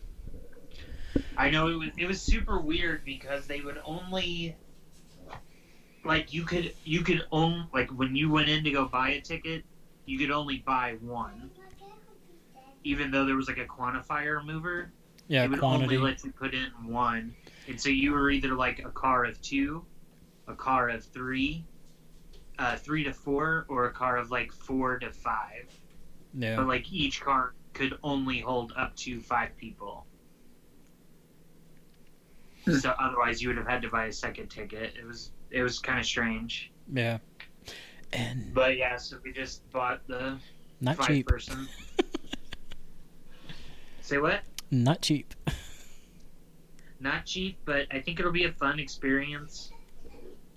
[1.37, 4.57] I know it was it was super weird because they would only
[6.05, 9.21] like you could you could own like when you went in to go buy a
[9.21, 9.65] ticket,
[10.07, 11.51] you could only buy one.
[12.85, 14.93] Even though there was like a quantifier mover,
[15.29, 15.97] Yeah, it would quantity.
[15.97, 17.35] only let you put in one.
[17.67, 19.85] And so you were either like a car of two,
[20.49, 21.65] a car of three,
[22.59, 25.71] uh, three to four, or a car of like four to five.
[26.35, 26.57] Yeah.
[26.57, 30.07] But like each car could only hold up to five people.
[32.67, 32.75] Hmm.
[32.77, 34.95] So otherwise, you would have had to buy a second ticket.
[34.99, 36.71] It was it was kind of strange.
[36.93, 37.19] Yeah.
[38.13, 40.39] And But yeah, so we just bought the
[40.81, 41.27] not five cheap.
[41.27, 41.67] person.
[44.03, 44.43] Say what?
[44.83, 45.35] Not cheap.
[47.01, 49.71] Not cheap, but I think it'll be a fun experience.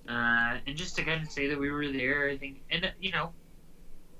[0.09, 2.89] Uh, and just to kind of say that we were there, I think, and uh,
[3.01, 3.34] you know,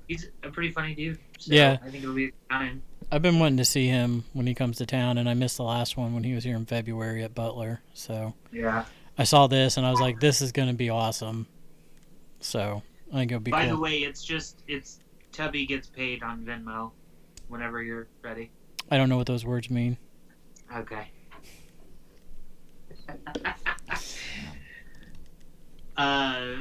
[0.06, 1.18] he's a pretty funny dude.
[1.38, 1.78] So Yeah.
[1.82, 2.82] I think it'll be time.
[3.10, 5.62] I've been wanting to see him when he comes to town, and I missed the
[5.64, 7.80] last one when he was here in February at Butler.
[7.94, 8.84] So Yeah.
[9.16, 11.46] I saw this, and I was like, "This is going to be awesome."
[12.40, 13.76] So I think it'll be By cool.
[13.76, 15.00] the way, it's just it's
[15.32, 16.92] Tubby gets paid on Venmo
[17.48, 18.50] whenever you're ready.
[18.90, 19.96] I don't know what those words mean.
[20.74, 21.10] Okay.
[25.96, 26.56] uh.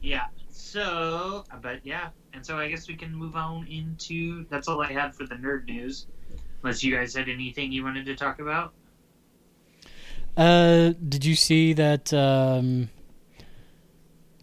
[0.00, 0.24] Yeah.
[0.48, 4.46] So, uh, but yeah, and so I guess we can move on into.
[4.50, 6.06] That's all I had for the nerd news.
[6.62, 8.74] Unless you guys had anything you wanted to talk about.
[10.36, 12.90] Uh, did you see that um,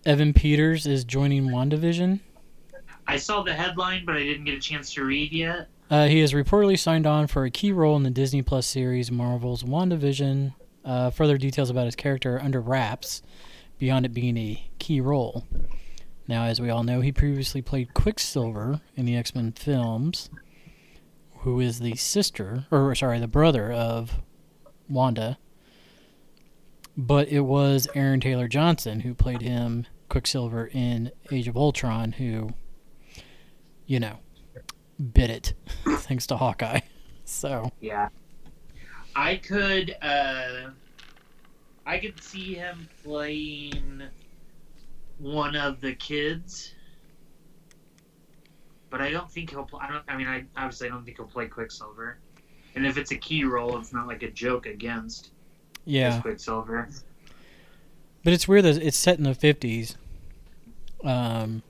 [0.05, 2.19] Evan Peters is joining WandaVision?
[3.07, 5.69] I saw the headline, but I didn't get a chance to read yet.
[5.89, 9.09] Uh, he has reportedly signed on for a key role in the Disney Plus series
[9.09, 10.53] Marvel's WandaVision.
[10.83, 13.21] Uh, further details about his character are under wraps,
[13.79, 15.45] beyond it being a key role.
[16.27, 20.29] Now, as we all know, he previously played Quicksilver in the X Men films,
[21.39, 24.19] who is the sister, or sorry, the brother of
[24.89, 25.37] Wanda.
[26.97, 32.49] But it was Aaron Taylor Johnson who played him, Quicksilver, in Age of Ultron, who,
[33.87, 34.19] you know,
[35.13, 35.53] bit it
[36.01, 36.81] thanks to Hawkeye.
[37.25, 38.09] So Yeah.
[39.15, 40.69] I could uh
[41.85, 44.03] I could see him playing
[45.17, 46.73] one of the kids.
[48.89, 51.17] But I don't think he'll play I don't I mean I obviously I don't think
[51.17, 52.19] he'll play Quicksilver.
[52.75, 55.31] And if it's a key role, it's not like a joke against
[55.85, 56.89] yeah, Quicksilver.
[58.23, 59.95] but it's weird that it's set in the fifties.
[61.03, 61.63] Um,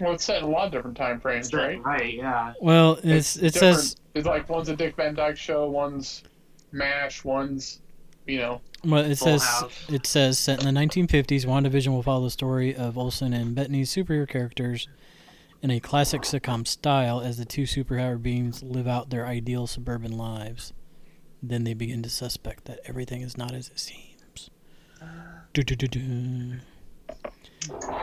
[0.00, 1.82] Well, it's set in a lot of different time frames, right?
[1.82, 2.54] Right, yeah.
[2.60, 6.22] Well, it's, it says it's like one's a Dick Van Dyke show, one's
[6.72, 7.80] Mash, one's
[8.26, 9.86] you know well, it says House.
[9.88, 11.46] it says set in the 1950s.
[11.46, 14.88] WandaVision will follow the story of Olsen and Bettany's superhero characters
[15.62, 20.12] in a classic sitcom style as the two superpower beings live out their ideal suburban
[20.12, 20.72] lives.
[21.42, 24.50] Then they begin to suspect that everything is not as it seems.
[25.00, 25.06] Uh.
[25.52, 26.58] Du-du-du-du.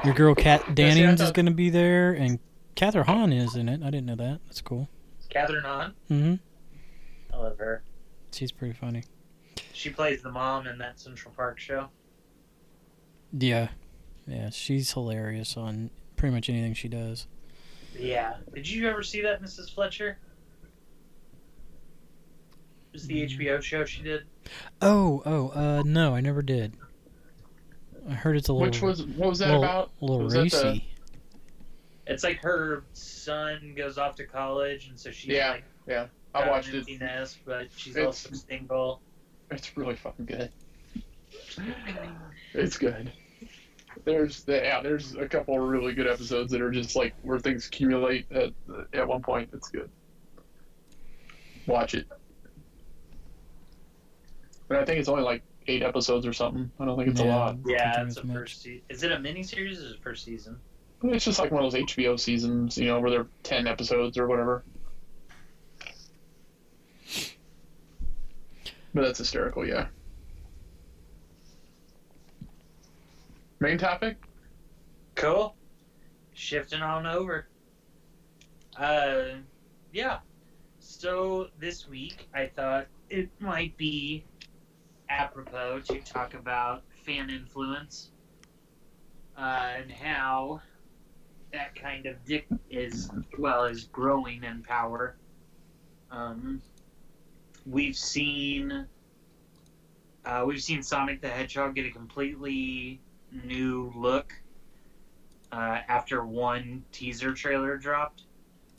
[0.03, 2.39] Your girl Kat Dennings is going to be there, and
[2.75, 3.81] Kathryn Hahn is in it.
[3.83, 4.39] I didn't know that.
[4.45, 4.87] That's cool.
[5.29, 5.93] Kathryn Hahn.
[6.07, 6.35] hmm
[7.33, 7.83] I love her.
[8.31, 9.03] She's pretty funny.
[9.73, 11.87] She plays the mom in that Central Park show.
[13.33, 13.69] Yeah,
[14.27, 17.27] yeah, she's hilarious on pretty much anything she does.
[17.97, 18.35] Yeah.
[18.53, 19.73] Did you ever see that, Mrs.
[19.73, 20.17] Fletcher?
[22.93, 23.37] It was the Mm.
[23.37, 24.23] HBO show she did.
[24.81, 26.73] Oh, oh, uh, no, I never did.
[28.09, 29.91] I heard it's a little, which was what was that little, about?
[30.01, 30.87] a little Was that the- racy.
[32.07, 36.69] It's like her son goes off to college, and so she's Yeah, like I watched
[36.69, 36.79] an it.
[36.79, 39.01] empty nest, but she's It's- also single.
[39.51, 40.51] It's really fucking good.
[42.53, 43.11] It's good.
[44.03, 47.39] There's the, yeah, there's a couple of really good episodes that are just like where
[47.39, 48.51] things accumulate at
[48.93, 49.49] at one point.
[49.53, 49.89] It's good.
[51.67, 52.07] Watch it.
[54.67, 56.71] But I think it's only like eight episodes or something.
[56.79, 57.57] I don't think it's a lot.
[57.65, 58.63] Yeah, it's a first.
[58.63, 60.59] Se- is it a miniseries or is it the first season?
[61.03, 64.27] It's just like one of those HBO seasons, you know, where they're ten episodes or
[64.27, 64.63] whatever.
[68.93, 69.87] But that's hysterical, yeah.
[73.59, 74.17] Main topic?
[75.15, 75.55] Cool.
[76.33, 77.47] Shifting on over.
[78.77, 79.35] Uh,
[79.93, 80.19] yeah.
[80.79, 84.25] So this week, I thought it might be
[85.11, 88.11] apropos to talk about fan influence
[89.37, 90.61] uh, and how
[91.51, 95.17] that kind of dick is well is growing in power.
[96.09, 96.61] Um,
[97.65, 98.87] we've seen
[100.23, 103.01] uh, we've seen Sonic the Hedgehog get a completely
[103.45, 104.33] new look
[105.51, 108.23] uh, after one teaser trailer dropped,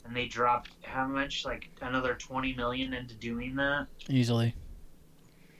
[0.05, 1.45] and they dropped how much?
[1.45, 4.55] Like another twenty million into doing that, Easily.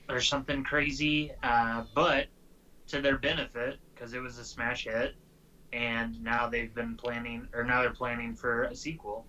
[0.10, 1.32] Or something crazy.
[1.44, 2.28] Uh, but
[2.88, 5.16] to their benefit, because it was a smash hit,
[5.72, 9.26] and now they've been planning, or now they're planning for a sequel.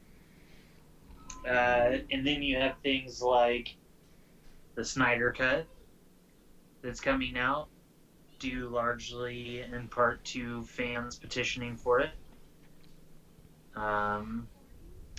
[1.48, 3.76] Uh, and then you have things like
[4.74, 5.66] the Snyder Cut
[6.82, 7.68] that's coming out,
[8.38, 12.10] due largely in part to fans petitioning for it.
[13.76, 14.48] Um,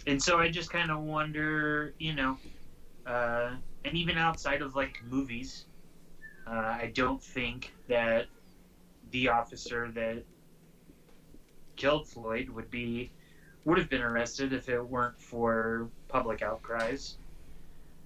[0.08, 2.38] and so I just kind of wonder, you know,
[3.06, 3.52] uh,
[3.86, 5.66] and even outside of like movies,
[6.48, 8.26] uh, I don't think that
[9.12, 10.24] the officer that
[11.76, 13.12] killed Floyd would be
[13.64, 17.18] would have been arrested if it weren't for public outcries.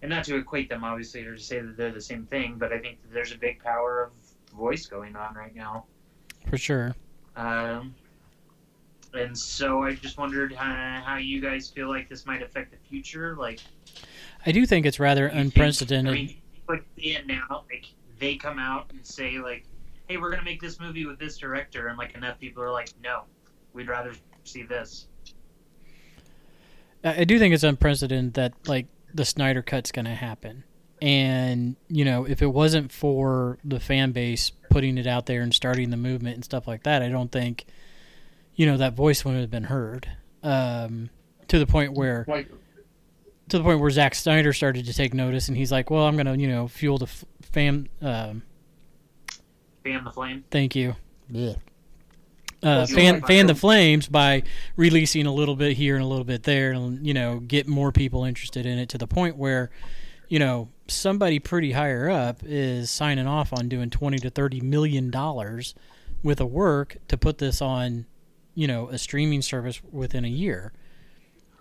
[0.01, 2.71] And not to equate them, obviously, or to say that they're the same thing, but
[2.71, 4.11] I think that there's a big power of
[4.57, 5.85] voice going on right now.
[6.49, 6.95] For sure.
[7.35, 7.93] Um,
[9.13, 12.77] and so I just wondered how, how you guys feel like this might affect the
[12.77, 13.35] future.
[13.35, 13.59] Like,
[14.45, 16.13] I do think it's rather you think- unprecedented.
[16.13, 17.85] I mean, like the now, like
[18.19, 19.65] they come out and say like,
[20.07, 22.89] "Hey, we're gonna make this movie with this director," and like enough people are like,
[23.03, 23.23] "No,
[23.73, 24.13] we'd rather
[24.43, 25.07] see this."
[27.03, 30.63] I I do think it's unprecedented that like the Snyder cut's going to happen.
[31.01, 35.53] And, you know, if it wasn't for the fan base putting it out there and
[35.53, 37.65] starting the movement and stuff like that, I don't think,
[38.55, 40.09] you know, that voice wouldn't have been heard.
[40.43, 41.09] Um,
[41.47, 42.51] to the point where Like,
[43.49, 46.15] to the point where Zack Snyder started to take notice and he's like, "Well, I'm
[46.15, 48.43] going to, you know, fuel the f- fan um
[49.83, 50.43] Fan the flame.
[50.51, 50.95] Thank you.
[52.61, 54.43] Uh, fan fan the flames by
[54.75, 57.91] releasing a little bit here and a little bit there, and you know get more
[57.91, 59.69] people interested in it to the point where,
[60.27, 65.09] you know, somebody pretty higher up is signing off on doing twenty to thirty million
[65.09, 65.73] dollars
[66.21, 68.05] with a work to put this on,
[68.55, 70.73] you know, a streaming service within a year.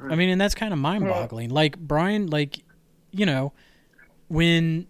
[0.01, 1.51] I mean, and that's kind of mind-boggling.
[1.51, 2.61] Like Brian, like
[3.11, 3.53] you know,
[4.29, 4.87] when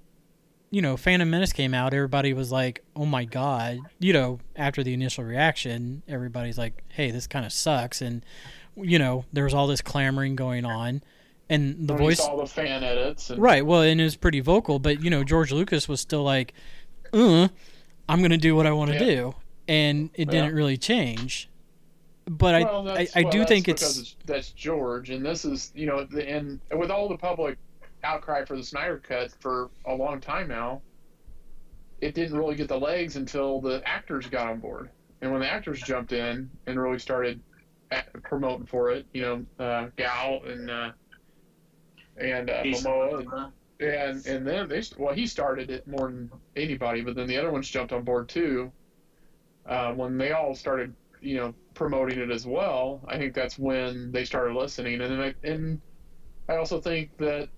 [0.71, 4.83] you know Phantom Menace came out, everybody was like, "Oh my god!" You know, after
[4.83, 8.25] the initial reaction, everybody's like, "Hey, this kind of sucks," and
[8.77, 11.03] you know, there was all this clamoring going on,
[11.49, 13.31] and the when voice, saw the fan edits.
[13.31, 13.65] And, right?
[13.65, 16.53] Well, and it was pretty vocal, but you know, George Lucas was still like,
[17.13, 17.49] "Uh,
[18.09, 19.05] I'm gonna do what I want to Yeah.
[19.15, 19.35] do,"
[19.67, 21.49] and it didn't really change.
[22.29, 25.45] But Well, I, I, I well, do that's think because it's that's George, and this
[25.45, 27.59] is you know, the, and with all the public
[28.05, 30.83] outcry for the Snyder cut for a long time now,
[32.01, 35.51] it didn't really get the legs until the actors got on board, and when the
[35.51, 37.41] actors jumped in and really started
[37.91, 39.07] at- promoting for it.
[39.13, 40.91] You know, uh, Gal and uh,
[42.19, 47.01] and uh, Momoa, and, and and then they well he started it more than anybody,
[47.01, 48.73] but then the other ones jumped on board too.
[49.67, 54.11] Uh, when they all started, you know, promoting it as well, I think that's when
[54.11, 55.81] they started listening, and then I, and
[56.49, 57.49] I also think that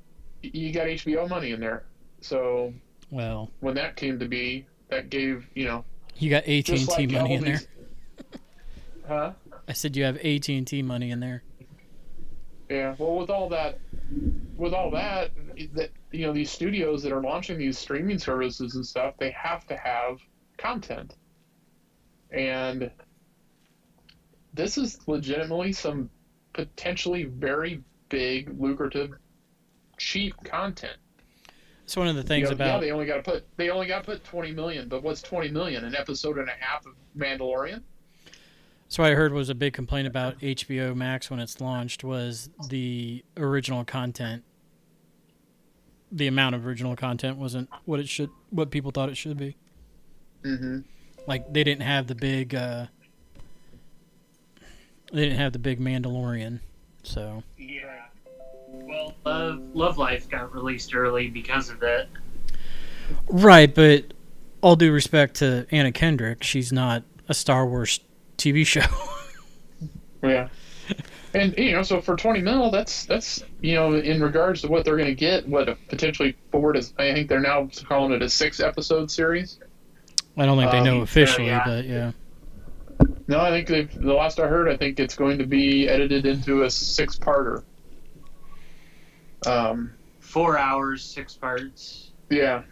[0.42, 1.84] you got HBO money in there,
[2.20, 2.74] so
[3.10, 5.84] Well, when that came to be, that gave you know
[6.18, 7.60] you got AT and T money in there.
[9.08, 9.32] Huh?
[9.66, 11.42] I said you have AT and T money in there.
[12.68, 12.94] Yeah.
[12.98, 13.80] Well, with all that,
[14.56, 15.30] with all that,
[15.72, 19.66] that you know, these studios that are launching these streaming services and stuff, they have
[19.68, 20.18] to have
[20.58, 21.16] content,
[22.30, 22.90] and
[24.54, 26.10] this is legitimately some
[26.52, 29.12] potentially very big, lucrative,
[29.98, 30.96] cheap content.
[31.84, 33.86] It's one of the You things know, yeah, they only got to put they only
[33.86, 35.84] got to put twenty million, but what's twenty million?
[35.84, 37.82] An episode and a half of Mandalorian?
[38.90, 43.24] So I heard was a big complaint about HBO Max when it's launched was the
[43.36, 44.42] original content.
[46.10, 49.56] The amount of original content wasn't what it should, what people thought it should be.
[50.42, 50.80] Mm-hmm.
[51.28, 52.86] Like they didn't have the big, uh,
[55.12, 56.60] they didn't have the big Mandalorian.
[57.02, 57.80] So Yeah.
[58.68, 62.08] Well, Love Love Life got released early because of it.
[63.28, 64.12] right, but
[64.60, 68.00] all due respect to Anna Kendrick, she's not a Star Wars
[68.38, 68.82] TV show.
[70.22, 70.48] Yeah.
[71.32, 74.84] And you know, so for twenty mil, that's that's you know, in regards to what
[74.84, 76.92] they're going to get, what a potentially forward is.
[76.98, 79.60] I think they're now calling it a six episode series.
[80.36, 81.62] I don't think they Um, know officially, yeah.
[81.64, 82.12] but yeah.
[83.30, 83.94] No, I think they've.
[84.02, 87.62] The last I heard, I think it's going to be edited into a six parter.
[89.46, 89.92] Um.
[90.18, 92.10] Four hours, six parts.
[92.28, 92.62] Yeah.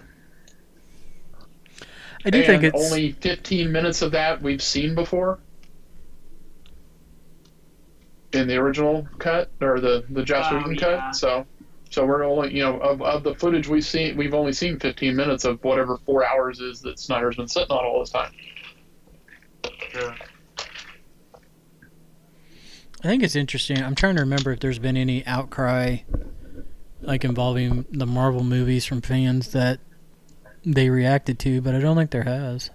[2.25, 5.39] I do and think it's only fifteen minutes of that we've seen before.
[8.33, 10.81] In the original cut or the the Joss Oh, Whedon yeah.
[10.81, 11.47] cut, so
[11.89, 15.15] so we're only you know of, of the footage we've seen, we've only seen fifteen
[15.15, 18.33] minutes of whatever four hours is that Snyder's been sitting on all this time.
[19.93, 20.15] Sure.
[23.09, 23.83] I think it's interesting.
[23.83, 26.01] I'm trying to remember if there's been any outcry,
[27.01, 29.81] like involving the Marvel movies from fans that
[30.63, 32.69] they reacted to, but I don't think there has.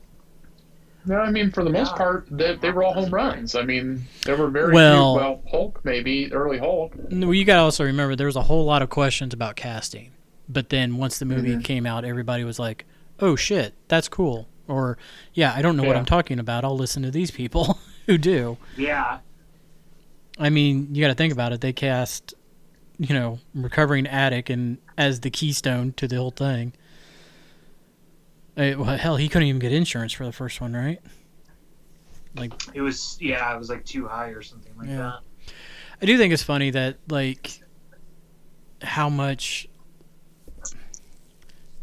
[1.06, 3.54] No, I mean for the most part, they, they were all home runs.
[3.54, 5.22] I mean, there were very Well- few.
[5.24, 7.12] Well, Hulk maybe early Hulk.
[7.12, 10.14] No, you got to also remember there was a whole lot of questions about casting,
[10.50, 11.64] but then once the movie Mhm.
[11.64, 12.86] came out, everybody was like,
[13.20, 14.98] "Oh shit, that's cool," or
[15.36, 16.64] "Yeah, I don't know what I'm talking about.
[16.64, 17.78] I'll listen to these people
[18.08, 19.20] who do." Yeah.
[20.38, 21.62] I mean, you got to think about it.
[21.62, 22.34] They cast,
[22.98, 26.74] you know, recovering addict and as the keystone to the whole thing.
[28.58, 31.00] Eh, well, hell, he couldn't even get insurance for the first one, right?
[32.36, 34.98] Like, It was yeah, it was like too high or something like Yeah.
[34.98, 35.54] that.
[36.02, 37.62] I do think it's funny that like
[38.82, 39.68] how much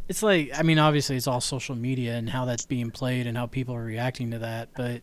[0.09, 3.37] it's like I mean obviously it's all social media and how that's being played and
[3.37, 5.03] how people are reacting to that, but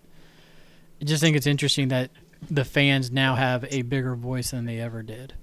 [1.01, 2.11] I just think it's interesting that
[2.49, 5.33] the fans now have a bigger voice than they ever did.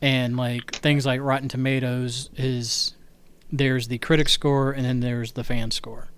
[0.00, 2.94] And like things like Rotten Tomatoes is
[3.52, 6.08] there's the critic score and then there's the fan score.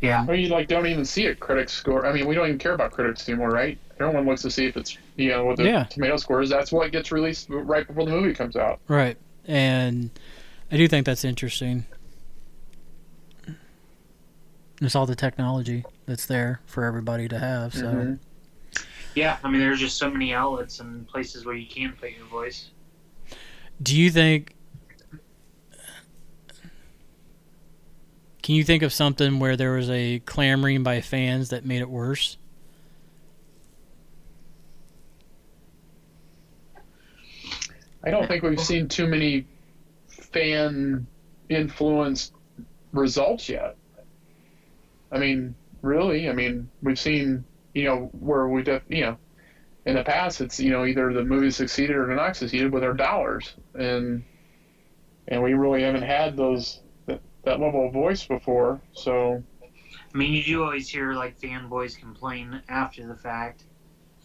[0.00, 0.24] Yeah.
[0.26, 2.06] Or you like don't even see a critic score.
[2.06, 3.78] I mean, we don't even care about critics anymore, right?
[4.00, 5.84] Everyone looks to see if it's you know what the Yeah.
[5.84, 6.50] tomato score is.
[6.50, 8.80] That's what gets released right before the movie comes out.
[8.88, 9.16] Right.
[9.46, 10.10] And
[10.70, 11.86] I do think that's interesting.
[14.82, 17.72] It's all the technology that's there for everybody to have.
[17.72, 18.18] So Mhm.
[19.14, 22.26] Yeah, I mean there's just so many outlets and places where you can put your
[22.26, 22.70] voice.
[23.82, 24.54] do you think
[28.42, 31.88] Can you think of something where there was a clamoring by fans that made it
[31.88, 32.38] worse?
[38.02, 39.46] I don't think we've seen too many
[40.08, 41.06] fan
[41.48, 42.32] influenced
[42.92, 43.76] results yet.
[45.12, 47.44] I mean, really, I mean, we've seen,
[47.74, 49.18] you know, where we, def- you know,
[49.86, 52.94] in the past, it's you know either the movie succeeded or not succeeded with our
[52.94, 54.24] dollars, and
[55.28, 58.80] and we really haven't had those that, that level of voice before.
[58.92, 59.42] So
[60.14, 63.66] I mean you do always hear like fanboys complain after the fact,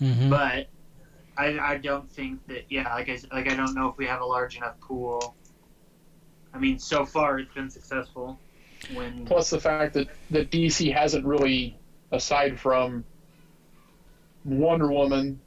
[0.01, 0.29] Mm-hmm.
[0.29, 0.67] but
[1.37, 4.05] I, I don't think that yeah like I s- like I don't know if we
[4.07, 5.37] have a large enough pool.
[6.53, 8.41] I mean so far it's been successful.
[8.93, 11.77] When plus the fact that that DC hasn't really,
[12.11, 13.03] aside from
[14.45, 15.39] Wonder Woman,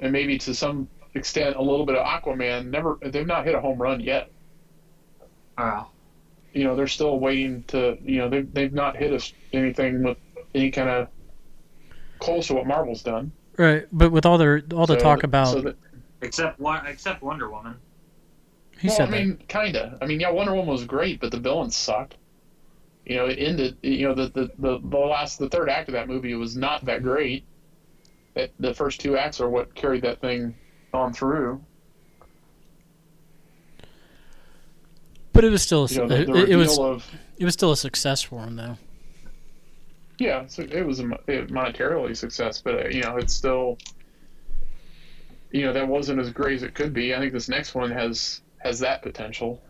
[0.00, 3.60] and maybe to some extent a little bit of Aquaman, never they've not hit a
[3.60, 4.30] home run yet.
[5.58, 5.84] uh,
[6.54, 7.98] You know, they're still waiting to.
[8.02, 10.18] You know, they've they've not hit us anything with
[10.54, 11.08] any kind of
[12.18, 13.32] close to what Marvel's done.
[13.58, 15.76] Right, but with all the all the So talk th- about so that,
[16.22, 17.74] Except except Wonder Woman.
[18.88, 19.98] Well, said I mean, kinda.
[20.00, 22.16] I mean, yeah, Wonder Woman was great, but the villains sucked.
[23.04, 23.76] You know, it ended.
[23.82, 26.84] You know, the the, the, the last, the third act of that movie was not
[26.84, 27.44] that great.
[28.34, 30.54] That the first two acts are what carried that thing
[30.94, 31.62] on through.
[35.32, 37.54] but it was still a, You know, the, it, the it was of it was
[37.54, 38.76] still a success for him though.
[40.18, 43.78] yeah, so it was a it monetarily success, but uh, you know, it's still.
[45.50, 47.14] You know, that wasn't as great as it could be.
[47.14, 49.62] I think this next one has has that potential.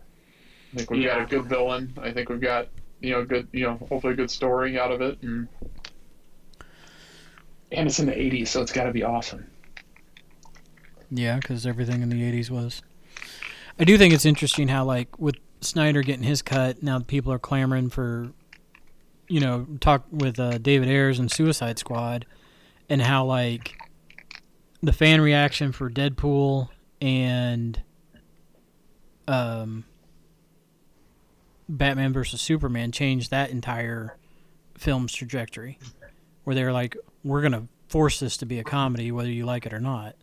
[0.73, 1.93] I think we've got a good villain.
[2.01, 2.67] I think we've got
[2.99, 5.47] you know good you know hopefully a good story out of it, and
[7.71, 9.45] and it's in the '80s, so it's got to be awesome.
[11.11, 12.81] Yeah, because everything in the '80s was.
[13.79, 17.39] I do think it's interesting how, like, with Snyder getting his cut, now people are
[17.39, 18.31] clamoring for,
[19.27, 22.25] you know, talk with uh, David Ayers and Suicide Squad,
[22.89, 23.75] and how like
[24.81, 26.69] the fan reaction for Deadpool
[27.01, 27.81] and
[29.27, 29.85] um,
[31.69, 34.17] Batman versus Superman changed that entire
[34.77, 35.79] film's trajectory,
[36.43, 39.73] where they're like, "We're gonna force this to be a comedy, whether you like it
[39.73, 40.15] or not."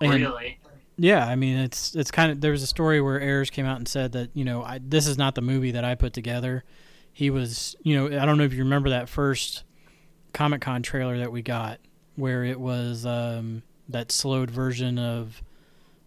[0.00, 0.58] And- really?
[0.98, 3.78] yeah, I mean it's it's kind of there was a story where Ayers came out
[3.78, 6.64] and said that you know I, this is not the movie that I put together.
[7.12, 9.64] He was you know I don't know if you remember that first
[10.32, 11.80] Comic Con trailer that we got
[12.14, 15.42] where it was um, that slowed version of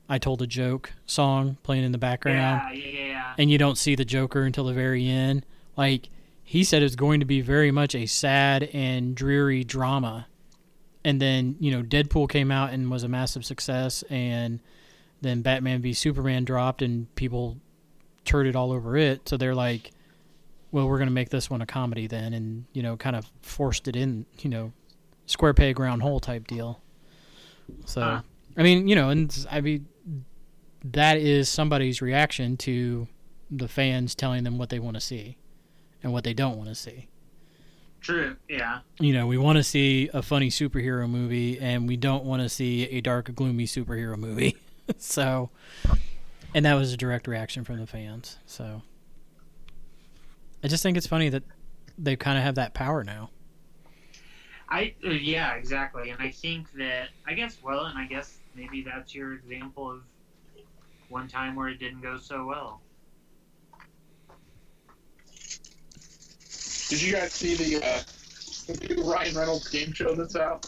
[0.09, 3.33] "I Told a Joke" song playing in the background, Yeah, yeah, yeah.
[3.37, 5.45] and you don't see the Joker until the very end.
[5.77, 6.09] Like
[6.43, 10.27] he said, it's going to be very much a sad and dreary drama.
[11.05, 14.59] And then you know Deadpool came out and was a massive success, and
[15.21, 17.57] then Batman v Superman dropped, and people
[18.25, 19.27] turded all over it.
[19.29, 19.91] So they're like,
[20.71, 23.31] "Well, we're going to make this one a comedy then," and you know, kind of
[23.41, 24.73] forced it in, you know,
[25.25, 26.81] square peg round hole type deal.
[27.85, 28.21] So, Huh.
[28.57, 29.85] I mean, you know, and I mean,
[30.83, 33.07] that is somebody's reaction to
[33.51, 35.37] the fans telling them what they want to see
[36.03, 37.07] and what they don't want to see.
[38.01, 38.37] True.
[38.47, 38.79] Yeah.
[38.99, 42.49] You know, we want to see a funny superhero movie and we don't want to
[42.49, 44.55] see a dark, gloomy superhero movie.
[44.97, 45.49] so,
[46.55, 48.37] and that was a direct reaction from the fans.
[48.45, 48.81] So,
[50.63, 51.43] I just think it's funny that
[51.97, 53.29] they kind of have that power now.
[54.69, 58.83] I uh, yeah exactly, and I think that I guess well, and I guess maybe
[58.83, 60.01] that's your example of
[61.09, 62.81] one time where it didn't go so well.
[66.89, 68.01] Did you guys see the, uh,
[68.67, 70.67] the new Ryan Reynolds game show that's out?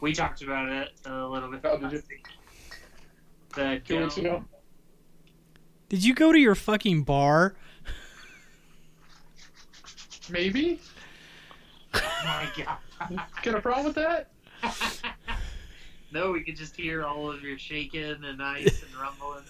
[0.00, 1.60] We talked about it a little bit.
[1.64, 2.02] Oh, did you?
[3.54, 4.44] The Two weeks ago.
[5.88, 7.54] Did you go to your fucking bar?
[10.30, 10.80] Maybe.
[11.94, 13.20] Oh my god.
[13.42, 14.30] Got a problem with that?
[16.16, 19.44] no, we could just hear all of your shaking and ice and rumbling.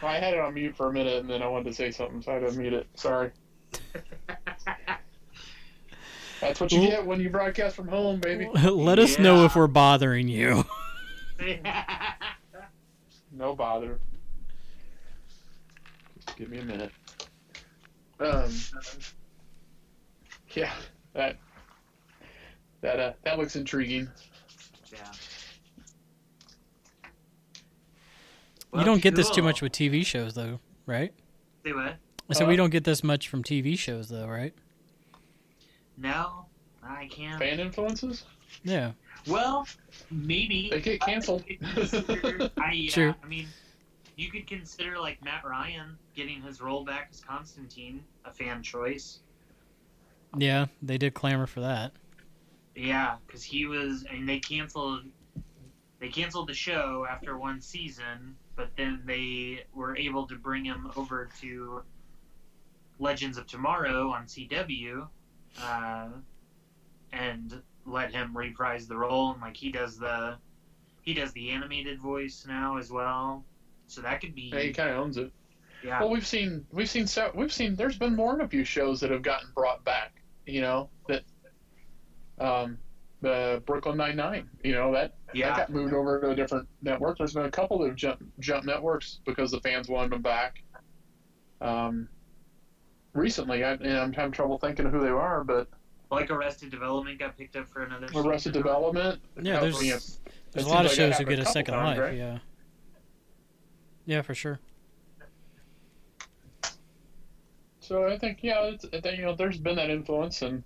[0.00, 2.22] I had it on mute for a minute, and then I wanted to say something,
[2.22, 2.86] so I had to mute it.
[2.94, 3.32] Sorry.
[6.40, 8.48] That's what you get when you broadcast from home, baby.
[8.62, 10.64] Let us know if we're bothering you.
[13.32, 13.98] No bother.
[16.16, 16.90] Just give me a minute.
[18.18, 18.50] Um.
[20.50, 20.72] Yeah,
[21.14, 21.38] that
[22.82, 24.08] that uh, that looks intriguing.
[25.02, 25.10] Yeah.
[28.78, 31.12] you don't get this too much with TV shows, though, right?
[31.64, 31.96] Say what?
[32.28, 34.54] I said Uh, we don't get this much from TV shows, though, right?
[35.96, 36.46] No,
[36.82, 37.38] I can't.
[37.38, 38.24] Fan influences?
[38.62, 38.92] Yeah.
[39.26, 39.66] Well,
[40.10, 40.70] maybe.
[40.70, 41.44] They get canceled.
[41.48, 43.14] I could consider- I, yeah, True.
[43.22, 43.46] I mean,
[44.16, 49.20] you could consider like Matt Ryan getting his role back as Constantine a fan choice.
[50.36, 51.92] Yeah, they did clamor for that.
[52.74, 55.04] Yeah, because he was, I and they canceled.
[55.98, 60.90] They canceled the show after one season, but then they were able to bring him
[60.96, 61.82] over to
[62.98, 65.06] Legends of Tomorrow on CW,
[65.62, 66.08] uh,
[67.12, 69.32] and let him reprise the role.
[69.32, 70.36] And like he does the,
[71.02, 73.44] he does the animated voice now as well.
[73.86, 75.30] So that could be, Yeah, he kind of owns it.
[75.82, 78.64] yeah, Well, we've seen we've seen so we've seen there's been more than a few
[78.64, 80.22] shows that have gotten brought back.
[80.46, 81.22] You know that
[82.40, 82.78] um,
[83.20, 84.48] the Brooklyn Nine Nine.
[84.64, 85.48] You know that yeah.
[85.48, 87.18] that got moved over to a different network.
[87.18, 90.62] There's been a couple that have jumped jumped networks because the fans wanted them back.
[91.60, 92.08] Um,
[93.12, 95.68] recently, I, and I'm having trouble thinking of who they are, but
[96.10, 98.08] Like Arrested Development got picked up for another.
[98.14, 98.52] Arrested.
[98.52, 99.20] Development.
[99.40, 99.98] Yeah, there's you know,
[100.52, 101.98] there's a lot of like shows that who get happened a second times, life.
[101.98, 102.16] right?
[102.16, 102.38] Yeah.
[104.06, 104.58] Yeah, for sure.
[107.80, 110.64] So I think yeah, it's, you know, there's been that influence, and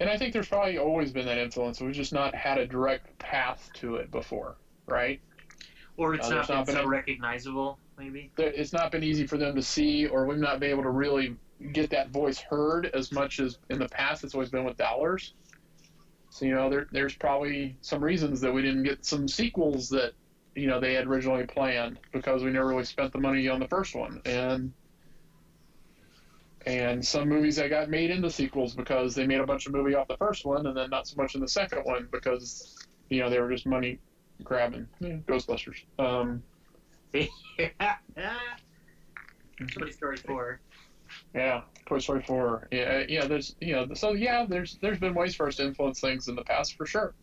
[0.00, 1.80] and I think there's probably always been that influence.
[1.80, 5.20] We've just not had a direct path to it before, right?
[5.96, 8.30] Or it's Uh, not not been so recognizable, maybe.
[8.36, 11.36] It's not been easy for them to see, or we've not been able to really
[11.72, 14.22] get that voice heard as much as in the past.
[14.22, 15.32] It's always been with dollars.
[16.28, 20.12] So you know, there, there's probably some reasons that we didn't get some sequels that
[20.54, 23.68] you know they had originally planned because we never really spent the money on the
[23.68, 24.74] first one, and
[26.66, 29.94] and some movies that got made into sequels because they made a bunch of movie
[29.94, 32.76] off the first one and then not so much in the second one because
[33.08, 33.98] you know they were just money
[34.42, 34.86] grabbing.
[35.00, 35.84] Yeah, Ghostbusters.
[35.98, 36.42] Um,
[37.12, 37.28] Toy
[39.90, 40.60] Story 4.
[41.34, 42.68] Yeah, Toy Story 4.
[42.72, 43.26] Yeah, yeah.
[43.26, 46.34] There's, you know, so yeah, there's there's been ways for us to influence things in
[46.34, 47.14] the past for sure,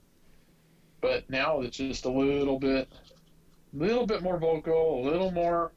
[1.02, 2.88] but now it's just a little bit,
[3.74, 5.74] little bit more vocal, a little more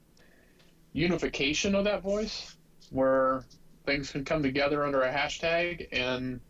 [0.93, 2.56] unification of that voice,
[2.91, 3.45] where
[3.85, 6.41] things can come together under a hashtag, and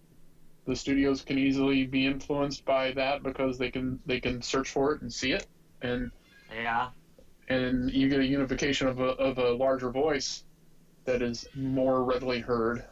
[0.66, 4.92] the studios can easily be influenced by that because they can they can search for
[4.94, 5.46] it and see it,
[5.82, 6.10] and
[6.52, 6.88] Yeah.
[7.48, 10.44] and you get a unification of a of a larger voice
[11.04, 12.84] that is more readily heard.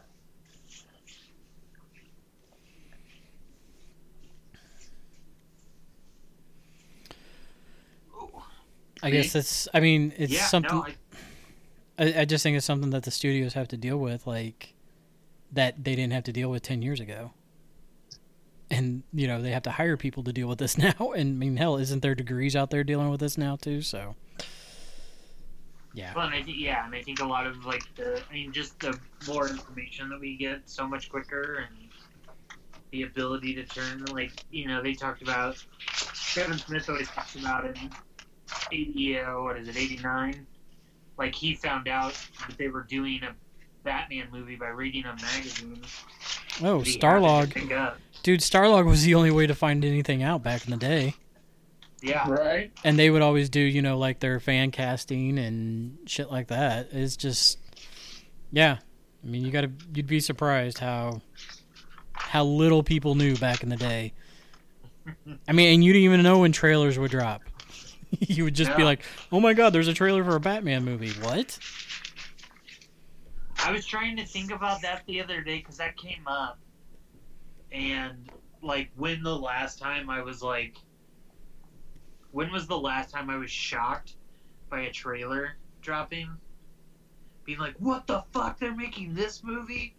[9.03, 9.67] I guess that's.
[9.73, 10.71] I mean, it's yeah, something.
[10.77, 10.95] no, I,
[11.97, 14.73] I, I just think it's something that the studios have to deal with, like
[15.51, 17.31] that they didn't have to deal with ten years ago.
[18.71, 21.13] And you know they have to hire people to deal with this now.
[21.15, 23.81] And I mean, hell, isn't there degrees out there dealing with this now too?
[23.81, 24.15] So,
[25.95, 28.33] yeah, well, and I think, yeah, and I think a lot of, like, the, I
[28.33, 31.89] mean, just the more information that we get so much quicker and
[32.91, 35.63] the ability to turn, like, you know, they talked about,
[36.33, 37.89] Kevin Smith always talks about in
[38.73, 40.45] 80, uh, what is it, 89?
[41.17, 42.13] Like, he found out
[42.47, 43.33] that they were doing a
[43.83, 45.81] Batman movie by reading a magazine.
[46.61, 50.23] Oh, that he had to Starlog, dude, Starlog was the only way to find anything
[50.23, 51.15] out back in the day.
[52.01, 52.29] Yeah.
[52.29, 52.71] Right?
[52.83, 56.89] And they would always do, you know, like their fan casting and shit like that.
[56.91, 57.59] It's just,
[58.51, 58.77] yeah.
[59.23, 61.21] I mean, you gotta, you'd be surprised how,
[62.13, 64.13] how little people knew back in the day.
[65.47, 67.41] I mean, and you didn't even know when trailers would drop.
[68.19, 71.11] you would just be like, "Oh my god, there's a trailer for a Batman movie."
[71.21, 71.57] What?
[73.59, 76.59] I was trying to think about that the other day because that came up,
[77.71, 78.29] and
[78.61, 80.77] like when the last time I was like,
[82.31, 84.15] when was the last time I was shocked
[84.69, 86.29] by a trailer dropping,
[87.43, 88.59] being like, "What the fuck?
[88.59, 89.95] They're making this movie."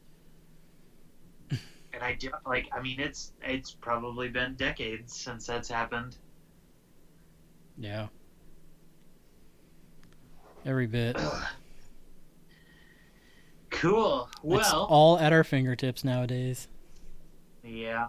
[1.93, 6.19] And I do, like, I mean, it's it's probably been decades since that's happened.
[7.79, 8.09] Yeah.
[10.65, 11.17] Every bit.
[13.71, 14.29] Cool.
[14.33, 16.69] it's Well, all at our fingertips nowadays.
[17.63, 18.07] Yeah.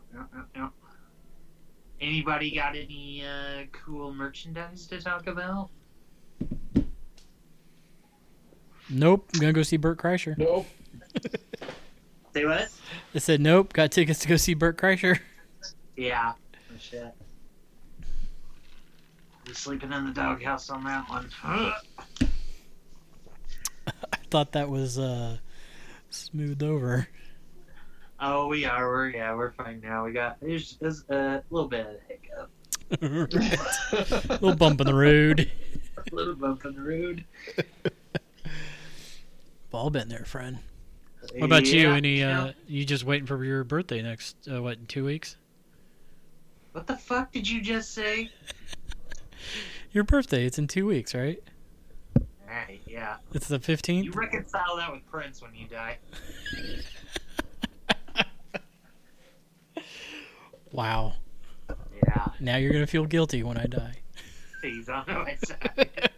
[1.99, 5.70] Anybody got any uh, cool merchandise to talk about?
[8.89, 9.30] Nope.
[9.34, 10.38] I'm gonna go see Bert Kreischer.
[10.38, 10.68] Nope.
[12.34, 12.70] Say what?
[13.13, 13.74] I said nope.
[13.74, 15.20] Got tickets to go see Bert Kreischer.
[15.95, 16.34] Yeah.
[16.55, 17.13] Oh, shit.
[19.48, 21.30] You're sleeping in the doghouse on that one.
[21.43, 21.74] I
[24.30, 25.38] thought that was uh,
[26.10, 27.08] smoothed over.
[28.20, 28.88] oh, we are.
[28.89, 29.34] We're yeah.
[29.34, 30.04] We're fine now.
[30.04, 32.50] We got there's, there's a little bit of a hiccup,
[33.02, 35.50] a little bump in the road.
[35.98, 37.24] a little bump in the road.
[39.72, 40.58] All been there, friend.
[41.36, 41.91] What about you?
[41.91, 42.20] Any?
[42.22, 44.36] know, Uh, you just waiting for your birthday next?
[44.52, 44.80] Uh, what?
[44.80, 45.38] In two weeks?
[46.72, 48.30] what the fuck did you just say?
[49.92, 50.46] Your birthday.
[50.46, 51.42] It's in two weeks, right?
[52.48, 52.80] Right.
[52.88, 53.18] Yeah.
[53.34, 54.04] It's the 15th?
[54.06, 55.98] You reconcile that with Prince when you die.
[60.72, 61.14] Wow.
[62.06, 62.28] Yeah.
[62.40, 63.96] Now you're gonna feel guilty when I die.
[64.62, 66.10] He's on my side.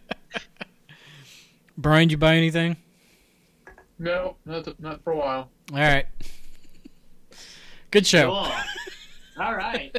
[1.78, 2.76] Brian, did you buy anything?
[3.98, 5.50] no, not not for a while.
[5.72, 6.06] All right.
[7.90, 8.26] Good show.
[8.30, 9.44] Cool.
[9.44, 9.96] All right.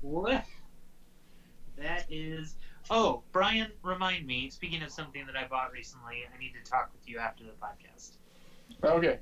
[0.00, 0.44] What?
[1.88, 2.54] That is.
[2.90, 4.50] Oh, Brian, remind me.
[4.50, 7.52] Speaking of something that I bought recently, I need to talk with you after the
[7.52, 8.10] podcast.
[8.84, 9.18] Okay.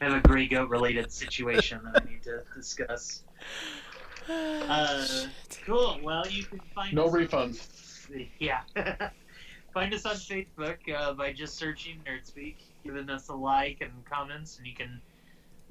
[0.00, 3.22] I have a gray goat related situation that I need to discuss.
[4.28, 5.04] Uh,
[5.66, 5.98] cool.
[6.00, 7.20] Well, you can find No us on-
[7.54, 8.28] refunds.
[8.38, 8.60] Yeah.
[9.74, 14.58] find us on Facebook uh, by just searching NerdSpeak, giving us a like and comments,
[14.58, 15.00] and you can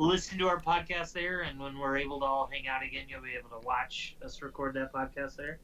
[0.01, 1.41] listen to our podcast there.
[1.41, 4.41] And when we're able to all hang out again, you'll be able to watch us
[4.41, 5.59] record that podcast there.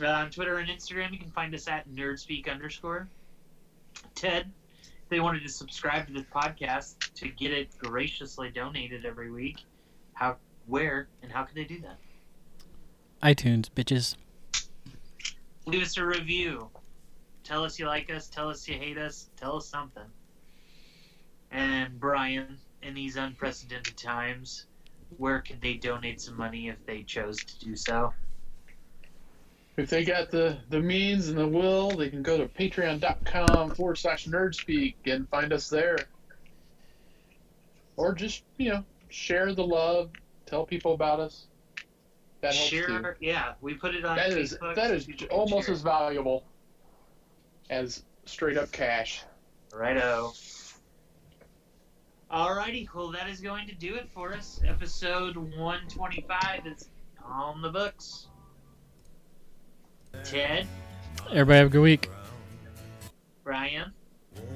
[0.00, 3.08] Uh, on Twitter and Instagram, you can find us at NerdSpeak underscore.
[4.14, 4.50] Ted,
[4.82, 9.64] if they wanted to subscribe to this podcast to get it graciously donated every week,
[10.14, 11.98] how, where, and how can they do that?
[13.22, 14.16] iTunes, bitches.
[15.64, 16.68] Leave us a review.
[17.42, 18.28] Tell us you like us.
[18.28, 19.30] Tell us you hate us.
[19.36, 20.02] Tell us something.
[21.50, 24.66] And Brian, in these unprecedented times,
[25.18, 28.14] where could they donate some money if they chose to do so?
[29.76, 33.98] If they got the, the means and the will, they can go to patreon.com forward
[33.98, 35.96] slash nerdspeak and find us there.
[37.96, 40.12] Or just, you know, share the love,
[40.46, 41.48] tell people about us.
[42.40, 43.14] That helps too.
[43.20, 44.74] Yeah, we put it on That is Facebook.
[44.76, 45.74] that so is almost share.
[45.74, 46.44] as valuable
[47.68, 49.24] as straight up cash.
[49.74, 50.32] Righto.
[52.30, 53.12] Alrighty, cool.
[53.12, 54.60] that is going to do it for us.
[54.66, 56.88] Episode 125 is
[57.24, 58.26] on the books.
[60.24, 60.66] Ted,
[61.30, 62.10] Everybody have a good week.
[63.44, 63.92] Brian,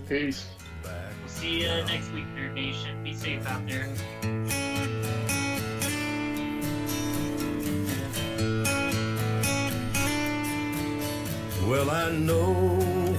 [0.08, 0.46] Peace.
[0.82, 3.02] we'll see you next week, Nerd Nation.
[3.04, 3.88] Be safe out there.
[11.66, 12.52] Well, I know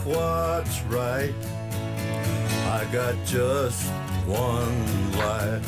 [0.04, 1.34] what's right.
[2.68, 3.90] I got just
[4.32, 5.68] one life.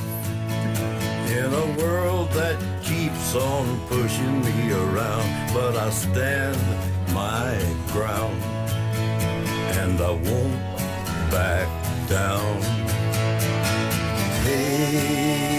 [1.29, 6.57] In a world that keeps on pushing me around, but I stand
[7.13, 7.51] my
[7.91, 8.41] ground
[9.79, 10.59] and I won't
[11.31, 11.67] back
[12.07, 12.61] down.
[14.43, 15.52] Hey,